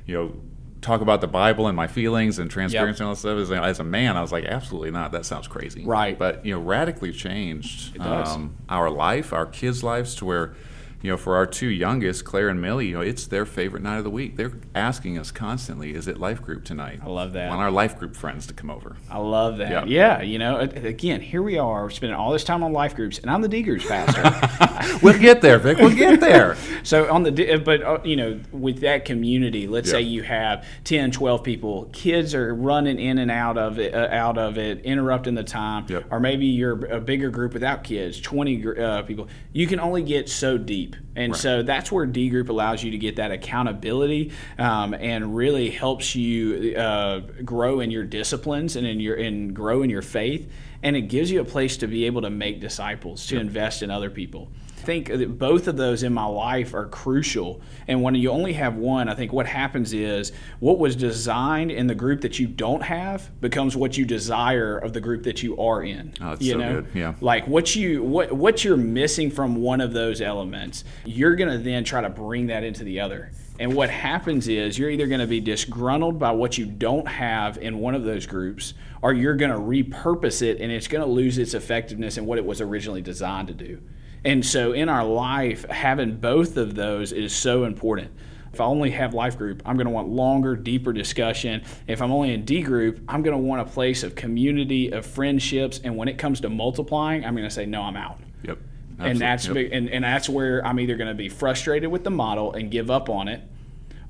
you 0.08 0.16
know, 0.16 0.36
talk 0.82 1.02
about 1.02 1.22
the 1.22 1.28
Bible 1.28 1.68
and 1.68 1.76
my 1.78 1.88
feelings 1.88 2.40
and 2.40 2.50
transparency 2.50 2.96
yep. 2.96 3.02
and 3.02 3.08
all 3.08 3.14
that 3.14 3.20
stuff. 3.20 3.38
As, 3.38 3.52
as, 3.52 3.80
a 3.80 3.84
man, 3.84 4.18
I 4.18 4.22
was 4.22 4.32
like, 4.32 4.46
absolutely 4.46 4.92
not. 4.92 5.12
That 5.12 5.26
sounds 5.26 5.48
crazy. 5.48 5.86
Right. 5.86 6.18
But 6.18 6.46
you 6.46 6.54
know, 6.56 6.62
radically 6.62 7.12
changed 7.12 8.00
um, 8.02 8.58
our 8.68 8.90
life, 8.90 9.32
our 9.32 9.46
kids' 9.46 9.84
lives, 9.84 10.16
to 10.16 10.26
where 10.26 10.56
you 11.04 11.12
know, 11.12 11.18
for 11.18 11.36
our 11.36 11.46
two 11.46 11.68
youngest, 11.68 12.24
Claire 12.24 12.48
and 12.48 12.62
Millie, 12.62 12.88
you 12.88 12.96
know, 12.96 13.02
it's 13.02 13.28
their 13.28 13.46
favorite 13.46 13.84
night 13.84 13.98
of 13.98 14.06
the 14.06 14.10
week. 14.10 14.38
They're 14.38 14.54
asking 14.74 15.18
us 15.20 15.32
constantly, 15.32 15.94
"Is 15.94 16.08
it 16.08 16.18
life 16.18 16.42
group 16.42 16.64
tonight?" 16.64 17.02
I 17.04 17.10
love 17.10 17.34
that. 17.34 17.50
Want 17.50 17.62
our 17.62 17.70
life 17.70 18.00
group 18.00 18.16
friends 18.16 18.48
to 18.48 18.54
come 18.54 18.70
over. 18.70 18.96
I 19.12 19.18
love 19.18 19.58
that. 19.58 19.70
Yeah, 19.70 19.86
yeah 19.86 20.22
you 20.22 20.40
know, 20.40 20.60
again, 20.60 21.20
here 21.20 21.44
we 21.44 21.58
are 21.58 21.90
spending 21.90 22.18
all 22.18 22.32
this 22.32 22.46
time 22.46 22.64
on 22.64 22.72
life 22.72 22.96
groups, 22.96 23.20
and 23.20 23.30
I'm 23.30 23.42
the 23.42 23.50
D 23.50 23.64
groups 23.64 23.86
pastor. 23.86 24.98
we'll 25.04 25.20
get 25.20 25.42
there, 25.42 25.60
Vick. 25.60 25.78
We'll 25.78 25.94
get 25.94 26.22
there. 26.22 26.56
so 26.84 27.12
on 27.12 27.24
the, 27.24 27.58
but 27.58 27.82
uh, 27.82 28.00
you 28.06 28.16
know, 28.16 28.40
with 28.54 28.80
that 28.80 29.04
community, 29.04 29.68
let's 29.68 29.92
say 29.92 30.02
you 30.02 30.24
have 30.24 30.66
10, 30.86 31.12
12 31.12 31.44
people, 31.44 31.90
kids 31.92 32.34
are 32.34 32.56
running 32.56 32.98
in 32.98 33.18
and 33.18 33.30
out 33.30 33.58
of 33.58 33.78
it, 33.78 33.94
uh, 33.94 34.08
out 34.10 34.38
of 34.38 34.58
it, 34.58 34.80
interrupting 34.86 35.36
the 35.36 35.44
time, 35.44 35.86
yep. 35.90 36.06
or 36.12 36.22
maybe 36.22 36.46
you're 36.46 36.86
a 36.86 37.02
bigger 37.02 37.30
group 37.30 37.54
without 37.54 37.84
kids, 37.84 38.22
20 38.22 38.78
uh, 38.78 39.02
people. 39.02 39.28
You 39.52 39.68
can 39.68 39.82
only 39.82 40.02
get 40.02 40.30
so 40.30 40.58
deep 40.58 40.93
and 41.16 41.34
right. 41.34 41.42
so 41.42 41.64
that's 41.64 41.92
where 41.92 42.06
D 42.06 42.30
Group 42.30 42.50
allows 42.50 42.84
you 42.84 42.92
to 42.92 42.98
get 42.98 43.18
that 43.18 43.32
accountability 43.32 44.32
um, 44.58 44.94
and 44.94 45.36
really 45.36 45.70
helps 45.70 46.16
you 46.16 46.76
uh, 46.76 47.20
grow 47.44 47.80
in 47.80 47.92
your 47.92 48.04
disciplines 48.04 48.76
and 48.76 48.86
in 48.86 49.00
your 49.00 49.16
and 49.16 49.56
grow 49.56 49.84
in 49.84 49.90
your 49.90 50.02
faith. 50.02 50.52
And 50.82 50.98
it 50.98 51.04
gives 51.04 51.32
you 51.32 51.40
a 51.40 51.46
place 51.46 51.78
to 51.78 51.88
be 51.88 52.06
able 52.06 52.24
to 52.24 52.30
make 52.30 52.60
disciples, 52.60 53.26
to 53.28 53.40
invest 53.40 53.84
in 53.84 53.90
other 53.90 54.10
people 54.10 54.50
think 54.84 55.08
that 55.08 55.38
both 55.38 55.68
of 55.68 55.78
those 55.78 56.04
in 56.04 56.14
my 56.14 56.26
life 56.26 56.74
are 56.74 56.86
crucial. 56.86 57.62
And 57.88 58.04
when 58.04 58.16
you 58.16 58.30
only 58.30 58.54
have 58.54 58.76
one, 58.76 59.10
I 59.10 59.16
think 59.16 59.34
what 59.34 59.48
happens 59.48 59.94
is 59.94 60.32
what 60.60 60.78
was 60.80 60.96
designed 60.96 61.72
in 61.72 61.88
the 61.88 61.96
group 61.96 62.22
that 62.22 62.40
you 62.40 62.48
don't 62.48 62.84
have 62.84 63.30
becomes 63.42 63.76
what 63.76 63.98
you 63.98 64.06
desire 64.06 64.78
of 64.78 64.94
the 64.94 65.02
group 65.02 65.24
that 65.24 65.42
you 65.42 65.58
are 65.58 65.84
in. 65.84 66.14
Oh, 66.22 66.36
you 66.40 66.54
so 66.54 66.58
know, 66.58 66.82
good. 66.82 66.88
yeah. 66.94 67.14
Like 67.22 67.48
what 67.48 67.76
you 67.76 68.04
what 68.04 68.32
what 68.32 68.64
you're 68.64 68.78
missing 68.78 69.32
from 69.32 69.56
one 69.56 69.82
of 69.82 69.94
those 69.94 70.22
elements, 70.22 70.84
you're 71.06 71.36
gonna 71.36 71.58
then 71.58 71.84
try 71.84 72.02
to 72.02 72.10
bring 72.10 72.48
that 72.48 72.64
into 72.64 72.84
the 72.84 73.00
other 73.00 73.32
And 73.60 73.76
what 73.76 73.90
happens 73.90 74.48
is 74.48 74.78
you're 74.80 74.90
either 74.90 75.08
going 75.08 75.20
to 75.20 75.28
be 75.28 75.40
disgruntled 75.40 76.18
by 76.18 76.32
what 76.32 76.58
you 76.58 76.66
don't 76.66 77.08
have 77.08 77.58
in 77.58 77.78
one 77.78 77.94
of 77.94 78.04
those 78.04 78.26
groups, 78.26 78.74
or 79.02 79.14
you're 79.14 79.36
going 79.36 79.52
to 79.52 79.58
repurpose 79.58 80.42
it 80.42 80.60
and 80.60 80.72
it's 80.72 80.88
going 80.88 81.04
to 81.04 81.10
lose 81.10 81.38
its 81.38 81.54
effectiveness 81.54 82.18
and 82.18 82.26
what 82.26 82.38
it 82.40 82.46
was 82.46 82.62
originally 82.62 83.02
designed 83.02 83.48
to 83.50 83.54
do. 83.54 83.80
And 84.26 84.46
so 84.46 84.72
in 84.72 84.90
our 84.90 85.04
life, 85.04 85.66
having 85.66 86.18
both 86.18 86.58
of 86.58 86.76
those 86.76 87.12
is 87.12 87.36
so 87.36 87.66
important. 87.66 88.12
If 88.54 88.62
I 88.62 88.66
only 88.66 88.92
have 88.92 89.14
life 89.16 89.38
group, 89.38 89.64
I'm 89.66 89.78
going 89.78 89.88
to 89.88 89.92
want 89.92 90.10
longer, 90.10 90.56
deeper 90.56 90.94
discussion. 90.94 91.64
If 91.88 92.02
I'm 92.02 92.12
only 92.12 92.34
in 92.34 92.46
D 92.46 92.62
group, 92.62 93.02
I'm 93.08 93.24
going 93.24 93.36
to 93.36 93.44
want 93.44 93.62
a 93.68 93.72
place 93.72 94.04
of 94.04 94.16
community, 94.16 94.92
of 94.92 95.06
friendships. 95.06 95.82
And 95.84 95.98
when 95.98 96.08
it 96.08 96.20
comes 96.20 96.40
to 96.42 96.50
multiplying, 96.50 97.26
I'm 97.26 97.36
going 97.36 97.48
to 97.48 97.54
say, 97.54 97.66
no, 97.66 97.82
I'm 97.82 97.98
out. 97.98 98.20
Yep. 98.44 98.60
And 99.00 99.20
that's 99.20 99.46
Absolutely. 99.46 99.64
big, 99.64 99.74
and, 99.74 99.90
and 99.90 100.04
that's 100.04 100.30
where 100.30 100.66
I'm 100.66 100.80
either 100.80 100.96
going 100.96 101.08
to 101.08 101.16
be 101.16 101.30
frustrated 101.30 101.90
with 101.90 102.04
the 102.04 102.12
model 102.12 102.54
and 102.54 102.70
give 102.70 102.92
up 102.92 103.10
on 103.10 103.28
it, 103.28 103.42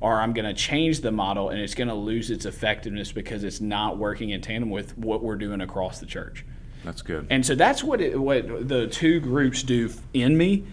or 0.01 0.19
I'm 0.19 0.33
going 0.33 0.45
to 0.45 0.53
change 0.53 0.99
the 0.99 1.11
model 1.11 1.49
and 1.49 1.61
it's 1.61 1.73
going 1.73 1.87
to 1.87 1.93
lose 1.93 2.29
its 2.29 2.45
effectiveness 2.45 3.13
because 3.13 3.45
it's 3.45 3.61
not 3.61 3.97
working 3.97 4.31
in 4.31 4.41
tandem 4.41 4.69
with 4.69 4.97
what 4.97 5.23
we're 5.23 5.37
doing 5.37 5.61
across 5.61 5.99
the 5.99 6.05
church. 6.05 6.45
That's 6.83 7.01
good. 7.01 7.27
And 7.29 7.45
so 7.45 7.55
that's 7.55 7.83
what 7.83 8.01
it, 8.01 8.19
what 8.19 8.67
the 8.67 8.87
two 8.87 9.19
groups 9.19 9.63
do 9.63 9.89
in 10.13 10.37
me. 10.37 10.65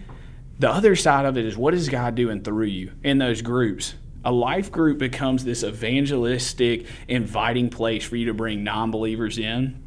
The 0.59 0.69
other 0.69 0.95
side 0.95 1.25
of 1.25 1.37
it 1.37 1.45
is 1.45 1.57
what 1.57 1.73
is 1.73 1.89
God 1.89 2.15
doing 2.15 2.43
through 2.43 2.65
you 2.65 2.91
in 3.03 3.17
those 3.17 3.41
groups? 3.41 3.95
A 4.23 4.31
life 4.31 4.71
group 4.71 4.99
becomes 4.99 5.43
this 5.43 5.63
evangelistic, 5.63 6.85
inviting 7.07 7.69
place 7.69 8.03
for 8.03 8.15
you 8.15 8.27
to 8.27 8.33
bring 8.33 8.63
non 8.63 8.91
believers 8.91 9.37
in. 9.39 9.81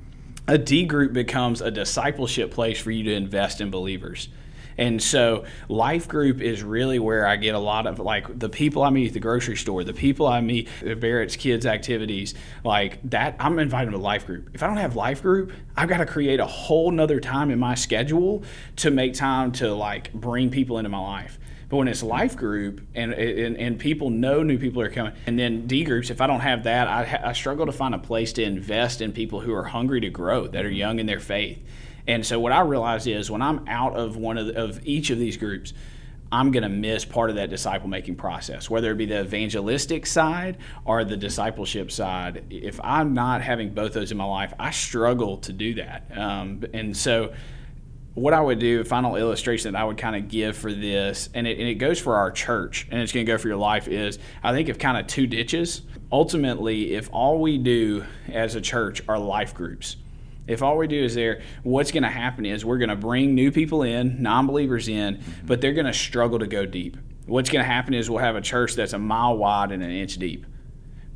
A 0.48 0.58
D 0.58 0.84
group 0.84 1.12
becomes 1.12 1.60
a 1.60 1.70
discipleship 1.70 2.50
place 2.50 2.80
for 2.80 2.90
you 2.90 3.04
to 3.04 3.12
invest 3.14 3.60
in 3.60 3.70
believers. 3.70 4.28
And 4.76 5.02
so, 5.02 5.44
life 5.68 6.08
group 6.08 6.40
is 6.40 6.62
really 6.62 6.98
where 6.98 7.26
I 7.26 7.36
get 7.36 7.54
a 7.54 7.58
lot 7.58 7.86
of 7.86 7.98
like 7.98 8.38
the 8.38 8.48
people 8.48 8.82
I 8.82 8.90
meet 8.90 9.08
at 9.08 9.14
the 9.14 9.20
grocery 9.20 9.56
store, 9.56 9.84
the 9.84 9.92
people 9.92 10.26
I 10.26 10.40
meet 10.40 10.68
at 10.84 11.00
Barrett's 11.00 11.36
kids' 11.36 11.66
activities, 11.66 12.34
like 12.64 12.98
that. 13.10 13.36
I'm 13.38 13.58
inviting 13.58 13.92
them 13.92 14.00
to 14.00 14.04
life 14.04 14.26
group. 14.26 14.50
If 14.54 14.62
I 14.62 14.66
don't 14.66 14.78
have 14.78 14.96
life 14.96 15.22
group, 15.22 15.52
I've 15.76 15.88
got 15.88 15.98
to 15.98 16.06
create 16.06 16.40
a 16.40 16.46
whole 16.46 16.90
nother 16.90 17.20
time 17.20 17.50
in 17.50 17.58
my 17.58 17.74
schedule 17.74 18.42
to 18.76 18.90
make 18.90 19.14
time 19.14 19.52
to 19.52 19.74
like 19.74 20.12
bring 20.12 20.50
people 20.50 20.78
into 20.78 20.90
my 20.90 20.98
life. 20.98 21.38
But 21.68 21.78
when 21.78 21.88
it's 21.88 22.02
life 22.02 22.36
group 22.36 22.86
and, 22.94 23.12
and 23.12 23.56
and 23.56 23.78
people 23.78 24.10
know 24.10 24.42
new 24.42 24.58
people 24.58 24.82
are 24.82 24.90
coming, 24.90 25.14
and 25.26 25.38
then 25.38 25.66
D 25.66 25.84
groups, 25.84 26.10
if 26.10 26.20
I 26.20 26.26
don't 26.26 26.40
have 26.40 26.64
that, 26.64 26.88
I, 26.88 27.30
I 27.30 27.32
struggle 27.32 27.66
to 27.66 27.72
find 27.72 27.94
a 27.94 27.98
place 27.98 28.32
to 28.34 28.42
invest 28.42 29.00
in 29.00 29.12
people 29.12 29.40
who 29.40 29.54
are 29.54 29.64
hungry 29.64 30.00
to 30.00 30.10
grow, 30.10 30.46
that 30.46 30.64
are 30.64 30.70
young 30.70 30.98
in 30.98 31.06
their 31.06 31.20
faith. 31.20 31.58
And 32.06 32.24
so 32.24 32.38
what 32.38 32.52
I 32.52 32.60
realize 32.60 33.06
is 33.06 33.30
when 33.30 33.42
I'm 33.42 33.66
out 33.68 33.96
of 33.96 34.16
one 34.16 34.38
of, 34.38 34.46
the, 34.48 34.62
of 34.62 34.80
each 34.84 35.10
of 35.10 35.18
these 35.18 35.36
groups, 35.36 35.72
I'm 36.30 36.50
going 36.50 36.64
to 36.64 36.68
miss 36.68 37.04
part 37.04 37.30
of 37.30 37.36
that 37.36 37.48
disciple 37.48 37.88
making 37.88 38.16
process, 38.16 38.68
whether 38.68 38.90
it 38.90 38.96
be 38.96 39.06
the 39.06 39.20
evangelistic 39.20 40.04
side 40.04 40.58
or 40.84 41.04
the 41.04 41.16
discipleship 41.16 41.92
side. 41.92 42.44
If 42.50 42.80
I'm 42.82 43.14
not 43.14 43.40
having 43.40 43.72
both 43.72 43.92
those 43.92 44.10
in 44.10 44.18
my 44.18 44.24
life, 44.24 44.52
I 44.58 44.70
struggle 44.70 45.36
to 45.38 45.52
do 45.52 45.74
that. 45.74 46.10
Um, 46.16 46.64
and 46.74 46.96
so 46.96 47.32
what 48.14 48.32
I 48.32 48.40
would 48.40 48.58
do, 48.58 48.82
final 48.84 49.16
illustration 49.16 49.72
that 49.72 49.80
I 49.80 49.84
would 49.84 49.96
kind 49.98 50.16
of 50.16 50.28
give 50.28 50.56
for 50.56 50.72
this, 50.72 51.28
and 51.34 51.46
it, 51.46 51.58
and 51.58 51.68
it 51.68 51.74
goes 51.74 52.00
for 52.00 52.16
our 52.16 52.30
church, 52.30 52.86
and 52.90 53.00
it's 53.00 53.12
going 53.12 53.26
to 53.26 53.30
go 53.32 53.38
for 53.38 53.48
your 53.48 53.56
life, 53.56 53.88
is 53.88 54.18
I 54.42 54.52
think 54.52 54.68
of 54.68 54.78
kind 54.78 54.98
of 54.98 55.06
two 55.06 55.26
ditches. 55.26 55.82
Ultimately, 56.10 56.94
if 56.94 57.10
all 57.12 57.40
we 57.40 57.58
do 57.58 58.04
as 58.28 58.54
a 58.54 58.60
church 58.60 59.02
are 59.08 59.18
life 59.18 59.54
groups, 59.54 59.96
if 60.46 60.62
all 60.62 60.76
we 60.76 60.86
do 60.86 61.02
is 61.02 61.14
there, 61.14 61.42
what's 61.62 61.90
going 61.90 62.02
to 62.02 62.10
happen 62.10 62.44
is 62.44 62.64
we're 62.64 62.78
going 62.78 62.90
to 62.90 62.96
bring 62.96 63.34
new 63.34 63.50
people 63.50 63.82
in, 63.82 64.22
non 64.22 64.46
believers 64.46 64.88
in, 64.88 65.22
but 65.44 65.60
they're 65.60 65.72
going 65.72 65.86
to 65.86 65.92
struggle 65.92 66.38
to 66.38 66.46
go 66.46 66.66
deep. 66.66 66.96
What's 67.26 67.48
going 67.48 67.64
to 67.64 67.70
happen 67.70 67.94
is 67.94 68.10
we'll 68.10 68.18
have 68.18 68.36
a 68.36 68.42
church 68.42 68.74
that's 68.74 68.92
a 68.92 68.98
mile 68.98 69.36
wide 69.36 69.72
and 69.72 69.82
an 69.82 69.90
inch 69.90 70.18
deep. 70.18 70.44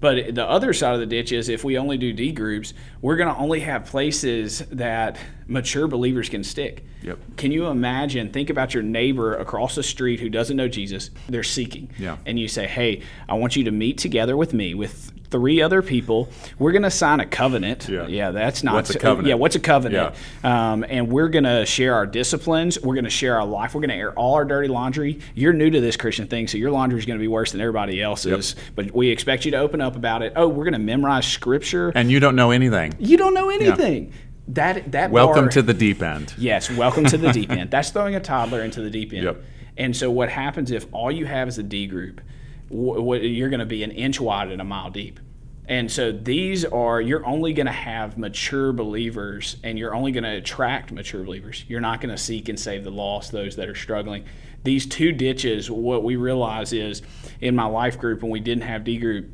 But 0.01 0.35
the 0.35 0.49
other 0.49 0.73
side 0.73 0.95
of 0.95 1.01
the 1.01 1.07
ditch 1.07 1.33
is 1.33 1.49
if 1.49 1.65
we 1.65 1.77
only 1.77 1.99
do 1.99 2.13
D 2.13 2.33
groups, 2.33 2.73
we're 3.03 3.17
going 3.17 3.35
to 3.35 3.41
only 3.41 3.61
have 3.61 3.85
places 3.85 4.61
that 4.71 5.19
mature 5.47 5.89
believers 5.89 6.29
can 6.29 6.45
stick. 6.45 6.85
Yep. 7.03 7.19
Can 7.37 7.53
you 7.53 7.67
imagine? 7.67 8.31
Think 8.31 8.51
about 8.51 8.75
your 8.75 8.83
neighbor 8.83 9.35
across 9.37 9.75
the 9.75 9.83
street 9.83 10.21
who 10.21 10.29
doesn't 10.29 10.57
know 10.57 10.69
Jesus. 10.69 11.11
They're 11.29 11.43
seeking. 11.43 11.91
Yeah. 11.99 12.17
And 12.27 12.39
you 12.39 12.49
say, 12.49 12.67
hey, 12.67 13.03
I 13.29 13.35
want 13.35 13.57
you 13.57 13.65
to 13.65 13.71
meet 13.71 13.99
together 13.99 14.37
with 14.37 14.53
me, 14.53 14.75
with 14.75 15.13
three 15.31 15.61
other 15.61 15.83
people. 15.83 16.31
We're 16.59 16.73
going 16.73 16.85
to 16.85 16.91
sign 16.91 17.21
a 17.21 17.27
covenant. 17.27 17.87
Yeah. 17.87 18.07
Yeah, 18.07 18.31
that's 18.31 18.63
not. 18.65 18.75
What's 18.75 18.91
a 18.95 18.99
covenant? 18.99 19.29
Yeah, 19.29 19.35
what's 19.35 19.57
a 19.57 19.61
covenant? 19.61 20.15
Um, 20.43 20.85
and 20.89 21.09
we're 21.09 21.29
going 21.29 21.45
to 21.45 21.67
share 21.67 21.95
our 21.95 22.07
disciplines. 22.07 22.81
We're 22.81 22.95
going 22.95 23.05
to 23.05 23.11
share 23.11 23.37
our 23.37 23.45
life. 23.45 23.75
We're 23.75 23.83
going 23.83 23.91
to 23.91 23.97
air 23.97 24.13
all 24.15 24.35
our 24.37 24.47
dirty 24.47 24.69
laundry. 24.69 25.21
You're 25.35 25.53
new 25.53 25.69
to 25.69 25.81
this 25.83 25.97
Christian 25.99 26.29
thing, 26.29 26.49
so 26.49 26.57
your 26.57 26.71
laundry 26.71 26.99
is 26.99 27.05
going 27.05 27.19
to 27.19 27.23
be 27.23 27.29
worse 27.29 27.53
than 27.53 27.61
everybody 27.61 28.03
else's. 28.03 28.57
But 28.75 28.93
we 28.95 29.11
expect 29.11 29.45
you 29.45 29.51
to 29.51 29.59
open 29.59 29.83
up 29.83 29.97
about 29.97 30.23
it. 30.23 30.33
Oh, 30.35 30.49
we're 30.49 30.65
going 30.65 30.73
to 30.73 30.79
memorize 30.79 31.27
scripture. 31.29 31.93
and 31.95 32.11
you 32.11 32.21
don't 32.21 32.35
know 32.35 32.51
anything. 32.51 32.95
you 32.99 33.19
don't 33.19 33.35
know 33.35 33.51
anything. 33.51 34.13
That 34.49 34.93
that 34.93 35.11
Welcome 35.11 35.45
bar- 35.45 35.51
to 35.53 35.63
the 35.63 35.75
deep 35.75 36.03
end. 36.03 36.35
Yes, 36.39 36.71
welcome 36.71 37.05
to 37.07 37.19
the 37.19 37.33
deep 37.33 37.51
end. 37.61 37.71
That's 37.71 37.91
throwing 37.91 38.15
a 38.15 38.21
toddler 38.21 38.63
into 38.63 38.81
the 38.81 38.91
deep 38.91 39.13
end. 39.13 39.25
Yep. 39.25 39.43
And 39.77 39.97
so 39.97 40.11
what 40.11 40.29
happens 40.31 40.71
if 40.71 40.87
all 40.93 41.13
you 41.13 41.27
have 41.27 41.49
is 41.49 41.59
a 41.59 41.63
D 41.63 41.87
group? 41.87 42.21
wh- 42.69 42.73
What 42.99 43.23
you're 43.23 43.51
going 43.51 43.61
to 43.61 43.67
be 43.67 43.83
an 43.85 43.91
inch 43.91 44.21
wide 44.21 44.51
and 44.51 44.61
a 44.61 44.65
mile 44.65 44.91
deep. 44.91 45.21
And 45.67 45.93
so 45.93 46.11
these 46.13 46.65
are 46.65 46.99
you're 47.01 47.27
only 47.27 47.53
going 47.53 47.67
to 47.67 47.73
have 47.73 48.17
mature 48.17 48.73
believers, 48.73 49.59
and 49.63 49.79
you're 49.79 49.95
only 49.95 50.13
going 50.13 50.25
to 50.25 50.31
attract 50.37 50.93
mature 50.93 51.23
believers. 51.23 51.65
You're 51.69 51.83
not 51.83 52.01
going 52.01 52.11
to 52.15 52.21
seek 52.21 52.49
and 52.49 52.59
save 52.59 52.85
the 52.85 52.91
lost, 52.91 53.33
those 53.33 53.55
that 53.57 53.69
are 53.69 53.75
struggling. 53.75 54.25
These 54.65 54.87
two 54.87 55.13
ditches, 55.13 55.71
what 55.71 56.03
we 56.05 56.17
realize 56.17 56.73
is 56.73 57.03
in 57.43 57.55
my 57.55 57.67
life 57.67 57.99
group 57.99 58.23
when 58.23 58.31
we 58.33 58.41
didn't 58.41 58.65
have 58.65 58.83
D 58.83 58.97
group, 58.97 59.29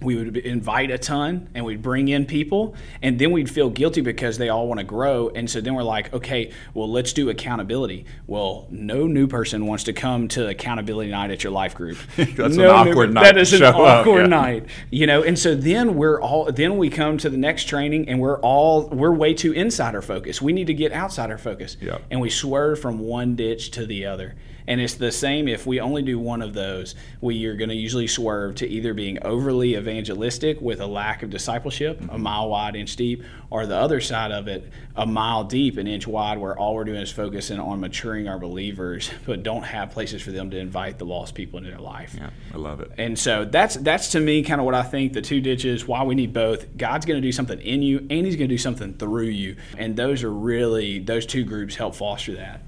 we 0.00 0.14
would 0.14 0.36
invite 0.36 0.90
a 0.92 0.98
ton 0.98 1.48
and 1.54 1.64
we'd 1.64 1.82
bring 1.82 2.06
in 2.08 2.24
people 2.24 2.76
and 3.02 3.18
then 3.18 3.32
we'd 3.32 3.50
feel 3.50 3.68
guilty 3.68 4.00
because 4.00 4.38
they 4.38 4.48
all 4.48 4.68
want 4.68 4.78
to 4.78 4.84
grow 4.84 5.28
and 5.30 5.50
so 5.50 5.60
then 5.60 5.74
we're 5.74 5.82
like 5.82 6.12
okay 6.14 6.52
well 6.74 6.88
let's 6.90 7.12
do 7.12 7.28
accountability. 7.30 8.04
Well 8.28 8.66
no 8.70 9.06
new 9.08 9.26
person 9.26 9.66
wants 9.66 9.84
to 9.84 9.92
come 9.92 10.28
to 10.28 10.46
accountability 10.48 11.10
night 11.10 11.30
at 11.32 11.42
your 11.42 11.52
life 11.52 11.74
group. 11.74 11.98
That's 12.16 12.38
an 12.38 12.62
No 12.62 12.84
new- 12.84 12.90
awkward 12.90 13.12
night 13.12 13.24
that 13.24 13.38
is 13.38 13.52
an 13.52 13.62
up, 13.64 13.74
awkward 13.74 14.22
yeah. 14.22 14.26
night 14.26 14.66
you 14.90 15.06
know 15.06 15.22
and 15.22 15.36
so 15.38 15.54
then 15.54 15.96
we're 15.96 16.20
all 16.20 16.52
then 16.52 16.76
we 16.78 16.90
come 16.90 17.18
to 17.18 17.28
the 17.28 17.36
next 17.36 17.64
training 17.64 18.08
and 18.08 18.20
we're 18.20 18.40
all 18.40 18.88
we're 18.88 19.12
way 19.12 19.34
too 19.34 19.52
insider 19.52 20.00
focused. 20.02 20.40
We 20.40 20.52
need 20.52 20.68
to 20.68 20.74
get 20.74 20.92
outsider 20.92 21.38
focused. 21.38 21.78
Yeah. 21.82 21.98
and 22.10 22.20
we 22.20 22.30
swerve 22.30 22.78
from 22.80 23.00
one 23.00 23.34
ditch 23.34 23.72
to 23.72 23.84
the 23.86 24.06
other 24.06 24.34
and 24.68 24.80
it's 24.80 24.94
the 24.94 25.10
same 25.10 25.48
if 25.48 25.66
we 25.66 25.80
only 25.80 26.02
do 26.02 26.18
one 26.18 26.42
of 26.42 26.54
those 26.54 26.94
we 27.20 27.44
are 27.46 27.56
going 27.56 27.70
to 27.70 27.74
usually 27.74 28.06
swerve 28.06 28.54
to 28.54 28.68
either 28.68 28.94
being 28.94 29.18
overly 29.22 29.74
evangelistic 29.74 30.60
with 30.60 30.80
a 30.80 30.86
lack 30.86 31.22
of 31.22 31.30
discipleship 31.30 32.00
a 32.00 32.04
mm-hmm. 32.04 32.22
mile 32.22 32.48
wide 32.48 32.76
inch 32.76 32.94
deep 32.94 33.24
or 33.50 33.66
the 33.66 33.76
other 33.76 34.00
side 34.00 34.30
of 34.30 34.46
it 34.46 34.70
a 34.96 35.06
mile 35.06 35.42
deep 35.42 35.76
an 35.78 35.86
inch 35.86 36.06
wide 36.06 36.38
where 36.38 36.56
all 36.56 36.74
we're 36.74 36.84
doing 36.84 37.00
is 37.00 37.10
focusing 37.10 37.58
on 37.58 37.80
maturing 37.80 38.28
our 38.28 38.38
believers 38.38 39.10
but 39.26 39.42
don't 39.42 39.64
have 39.64 39.90
places 39.90 40.22
for 40.22 40.30
them 40.30 40.50
to 40.50 40.58
invite 40.58 40.98
the 40.98 41.04
lost 41.04 41.34
people 41.34 41.58
into 41.58 41.70
their 41.70 41.80
life 41.80 42.14
Yeah, 42.16 42.30
I 42.54 42.56
love 42.58 42.80
it. 42.80 42.92
and 42.98 43.18
so 43.18 43.44
that's 43.44 43.76
that's 43.76 44.08
to 44.12 44.20
me 44.20 44.42
kind 44.42 44.60
of 44.60 44.64
what 44.64 44.74
I 44.74 44.82
think 44.82 45.12
the 45.12 45.22
two 45.22 45.40
ditches, 45.40 45.86
why 45.86 46.02
we 46.02 46.14
need 46.14 46.32
both. 46.32 46.76
God's 46.76 47.06
going 47.06 47.20
to 47.20 47.26
do 47.26 47.32
something 47.32 47.60
in 47.60 47.82
you 47.82 47.98
and 47.98 48.26
he's 48.26 48.36
going 48.36 48.48
to 48.48 48.54
do 48.54 48.58
something 48.58 48.94
through 48.94 49.24
you. 49.24 49.56
And 49.76 49.96
those 49.96 50.22
are 50.22 50.30
really 50.30 50.98
those 50.98 51.26
two 51.26 51.44
groups 51.44 51.74
help 51.74 51.94
foster 51.94 52.34
that. 52.36 52.62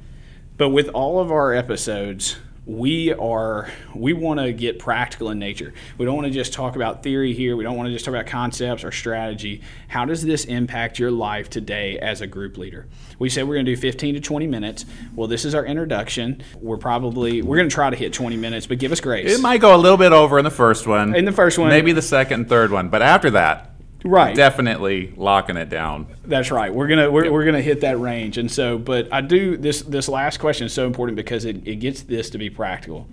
But 0.61 0.69
with 0.69 0.90
all 0.90 1.21
of 1.21 1.33
our 1.33 1.55
episodes, 1.55 2.37
we 2.67 3.14
are 3.14 3.71
we 3.95 4.12
want 4.12 4.40
to 4.40 4.52
get 4.52 4.79
practical 4.79 5.31
in 5.31 5.38
nature. 5.38 5.73
We 5.97 6.05
don't 6.05 6.14
want 6.14 6.26
to 6.26 6.33
just 6.35 6.52
talk 6.52 6.76
about 6.76 7.02
theory 7.02 7.33
here. 7.33 7.57
We 7.57 7.64
don't 7.64 7.79
want 7.79 7.87
to 7.87 7.95
just 7.95 8.05
talk 8.05 8.12
about 8.12 8.26
concepts 8.26 8.85
or 8.85 8.93
strategy. 8.93 9.62
How 9.88 10.05
does 10.05 10.23
this 10.23 10.45
impact 10.45 10.99
your 10.99 11.11
life 11.12 11.49
today 11.49 11.99
as 11.99 12.21
a 12.21 12.26
group 12.26 12.59
leader? 12.59 12.88
We 13.19 13.31
said 13.31 13.49
we're 13.49 13.55
going 13.55 13.64
to 13.64 13.75
do 13.75 13.81
15 13.81 14.17
to 14.17 14.21
20 14.21 14.47
minutes. 14.49 14.85
Well, 15.14 15.29
this 15.29 15.47
is 15.47 15.55
our 15.55 15.64
introduction. 15.64 16.43
We're 16.61 16.76
probably 16.76 17.40
we're 17.40 17.57
going 17.57 17.71
to 17.71 17.75
try 17.75 17.88
to 17.88 17.97
hit 17.97 18.12
20 18.12 18.37
minutes, 18.37 18.67
but 18.67 18.79
give 18.79 18.93
us 18.93 19.00
grace. 19.00 19.33
It 19.33 19.40
might 19.40 19.62
go 19.62 19.75
a 19.75 19.79
little 19.79 19.97
bit 19.97 20.12
over 20.12 20.38
in 20.38 20.45
the 20.45 20.50
first 20.50 20.87
one. 20.87 21.14
In 21.14 21.25
the 21.25 21.33
first 21.33 21.57
one. 21.57 21.71
Maybe 21.71 21.93
the 21.93 22.02
second 22.02 22.40
and 22.40 22.49
third 22.50 22.71
one. 22.71 22.90
But 22.90 23.00
after 23.00 23.31
that, 23.31 23.79
Right. 24.04 24.35
definitely 24.35 25.12
locking 25.16 25.57
it 25.57 25.69
down. 25.69 26.07
That's 26.25 26.50
right. 26.50 26.73
We're 26.75 26.88
gonna 26.88 27.11
we're, 27.11 27.30
we're 27.30 27.45
gonna 27.45 27.61
hit 27.62 27.80
that 27.83 27.99
range, 27.99 28.38
and 28.38 28.50
so. 28.50 28.78
But 28.78 29.12
I 29.12 29.21
do 29.21 29.57
this 29.57 29.83
this 29.83 30.09
last 30.09 30.38
question 30.38 30.66
is 30.66 30.73
so 30.73 30.87
important 30.87 31.16
because 31.16 31.45
it, 31.45 31.66
it 31.66 31.76
gets 31.76 32.02
this 32.02 32.30
to 32.30 32.38
be 32.38 32.49
practical. 32.50 33.07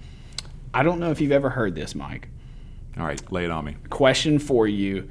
I 0.73 0.83
don't 0.83 0.99
know 0.99 1.11
if 1.11 1.19
you've 1.21 1.31
ever 1.31 1.49
heard 1.49 1.75
this, 1.75 1.95
Mike. 1.95 2.29
All 2.99 3.05
right, 3.05 3.21
lay 3.31 3.45
it 3.45 3.51
on 3.51 3.65
me. 3.65 3.75
Question 3.89 4.39
for 4.39 4.67
you: 4.67 5.09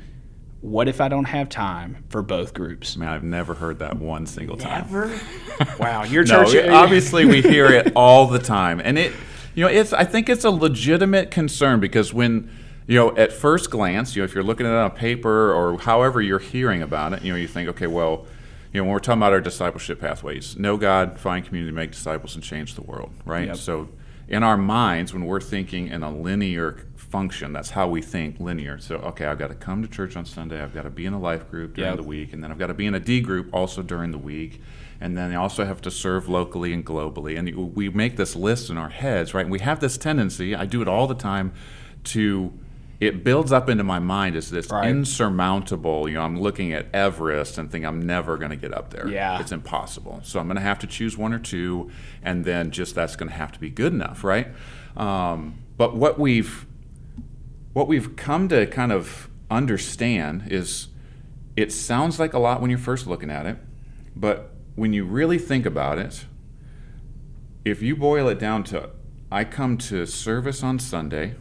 What 0.60 0.88
if 0.88 1.00
I 1.00 1.08
don't 1.08 1.24
have 1.26 1.48
time 1.48 2.04
for 2.08 2.22
both 2.22 2.54
groups? 2.54 2.96
Man, 2.96 3.08
I've 3.08 3.22
never 3.24 3.54
heard 3.54 3.78
that 3.80 3.96
one 3.98 4.26
single 4.26 4.56
time. 4.56 4.82
Ever? 4.88 5.20
wow, 5.78 6.04
your 6.04 6.24
No, 6.24 6.44
church. 6.44 6.54
it- 6.54 6.68
obviously 6.70 7.24
we 7.26 7.42
hear 7.42 7.66
it 7.66 7.92
all 7.94 8.26
the 8.28 8.38
time, 8.38 8.80
and 8.82 8.98
it, 8.98 9.12
you 9.54 9.62
know, 9.64 9.70
it's. 9.70 9.92
I 9.92 10.04
think 10.04 10.28
it's 10.28 10.44
a 10.44 10.50
legitimate 10.50 11.30
concern 11.30 11.80
because 11.80 12.12
when, 12.14 12.50
you 12.86 12.96
know, 12.98 13.16
at 13.16 13.32
first 13.32 13.70
glance, 13.70 14.14
you 14.14 14.22
know, 14.22 14.24
if 14.24 14.34
you're 14.34 14.44
looking 14.44 14.66
at 14.66 14.72
it 14.72 14.76
on 14.76 14.86
a 14.86 14.94
paper 14.94 15.52
or 15.52 15.78
however 15.78 16.20
you're 16.20 16.38
hearing 16.38 16.82
about 16.82 17.12
it, 17.12 17.22
you 17.22 17.32
know, 17.32 17.38
you 17.38 17.48
think, 17.48 17.68
okay, 17.70 17.86
well, 17.86 18.26
you 18.72 18.80
know, 18.80 18.84
when 18.84 18.92
we're 18.92 18.98
talking 19.00 19.20
about 19.20 19.32
our 19.32 19.40
discipleship 19.40 20.00
pathways, 20.00 20.56
know 20.56 20.76
God, 20.76 21.18
find 21.18 21.44
community, 21.44 21.74
make 21.74 21.92
disciples, 21.92 22.34
and 22.34 22.44
change 22.44 22.74
the 22.74 22.82
world, 22.82 23.10
right? 23.24 23.48
Yep. 23.48 23.56
So, 23.56 23.88
in 24.28 24.42
our 24.42 24.56
minds, 24.56 25.12
when 25.12 25.24
we're 25.24 25.40
thinking 25.40 25.86
in 25.88 26.02
a 26.02 26.10
linear 26.10 26.84
function, 26.96 27.52
that's 27.52 27.70
how 27.70 27.88
we 27.88 28.02
think 28.02 28.40
linear. 28.40 28.78
So, 28.78 28.96
okay, 28.96 29.24
I've 29.24 29.38
got 29.38 29.48
to 29.48 29.54
come 29.54 29.82
to 29.82 29.88
church 29.88 30.16
on 30.16 30.24
Sunday, 30.24 30.60
I've 30.60 30.74
got 30.74 30.82
to 30.82 30.90
be 30.90 31.06
in 31.06 31.12
a 31.12 31.18
life 31.18 31.48
group 31.50 31.74
during 31.74 31.92
Yep. 31.92 31.96
the 31.98 32.02
week, 32.02 32.32
and 32.32 32.42
then 32.42 32.50
I've 32.50 32.58
got 32.58 32.66
to 32.66 32.74
be 32.74 32.86
in 32.86 32.94
a 32.94 33.00
D 33.00 33.20
group 33.20 33.48
also 33.52 33.82
during 33.82 34.10
the 34.10 34.18
week. 34.18 34.60
And 35.00 35.16
then 35.16 35.30
I 35.30 35.36
also 35.36 35.64
have 35.64 35.80
to 35.82 35.90
serve 35.90 36.28
locally 36.28 36.72
and 36.72 36.84
globally. 36.84 37.38
And 37.38 37.74
we 37.74 37.88
make 37.90 38.16
this 38.16 38.34
list 38.34 38.70
in 38.70 38.76
our 38.78 38.88
heads, 38.88 39.32
right? 39.34 39.42
And 39.42 39.52
we 39.52 39.60
have 39.60 39.78
this 39.80 39.96
tendency, 39.96 40.54
I 40.54 40.66
do 40.66 40.82
it 40.82 40.88
all 40.88 41.06
the 41.06 41.14
time, 41.14 41.52
to 42.04 42.52
it 42.98 43.22
builds 43.22 43.52
up 43.52 43.68
into 43.68 43.84
my 43.84 43.98
mind 43.98 44.36
as 44.36 44.50
this 44.50 44.70
Right. 44.70 44.88
insurmountable. 44.88 46.08
You 46.08 46.14
know, 46.14 46.22
I'm 46.22 46.40
looking 46.40 46.72
at 46.72 46.86
Everest 46.94 47.58
and 47.58 47.70
think 47.70 47.84
I'm 47.84 48.00
never 48.00 48.38
going 48.38 48.50
to 48.50 48.56
get 48.56 48.72
up 48.72 48.90
there. 48.90 49.06
Yeah. 49.08 49.38
it's 49.38 49.52
impossible. 49.52 50.20
So 50.24 50.40
I'm 50.40 50.46
going 50.46 50.56
to 50.56 50.62
have 50.62 50.78
to 50.80 50.86
choose 50.86 51.16
one 51.18 51.32
or 51.34 51.38
two, 51.38 51.90
and 52.22 52.44
then 52.44 52.70
just 52.70 52.94
that's 52.94 53.14
going 53.16 53.28
to 53.28 53.34
have 53.36 53.52
to 53.52 53.60
be 53.60 53.68
good 53.68 53.92
enough, 53.92 54.24
right? 54.24 54.48
Um, 54.96 55.58
but 55.76 55.94
what 55.94 56.18
we've 56.18 56.66
what 57.74 57.86
we've 57.88 58.16
come 58.16 58.48
to 58.48 58.66
kind 58.66 58.90
of 58.90 59.28
understand 59.50 60.44
is 60.50 60.88
it 61.56 61.70
sounds 61.70 62.18
like 62.18 62.32
a 62.32 62.38
lot 62.38 62.62
when 62.62 62.70
you're 62.70 62.78
first 62.78 63.06
looking 63.06 63.30
at 63.30 63.44
it, 63.44 63.58
but 64.16 64.52
when 64.74 64.94
you 64.94 65.04
really 65.04 65.38
think 65.38 65.66
about 65.66 65.98
it, 65.98 66.24
if 67.66 67.82
you 67.82 67.94
boil 67.94 68.28
it 68.28 68.38
down 68.38 68.64
to 68.64 68.88
I 69.30 69.44
come 69.44 69.76
to 69.78 70.06
service 70.06 70.62
on 70.62 70.78
Sunday 70.78 71.34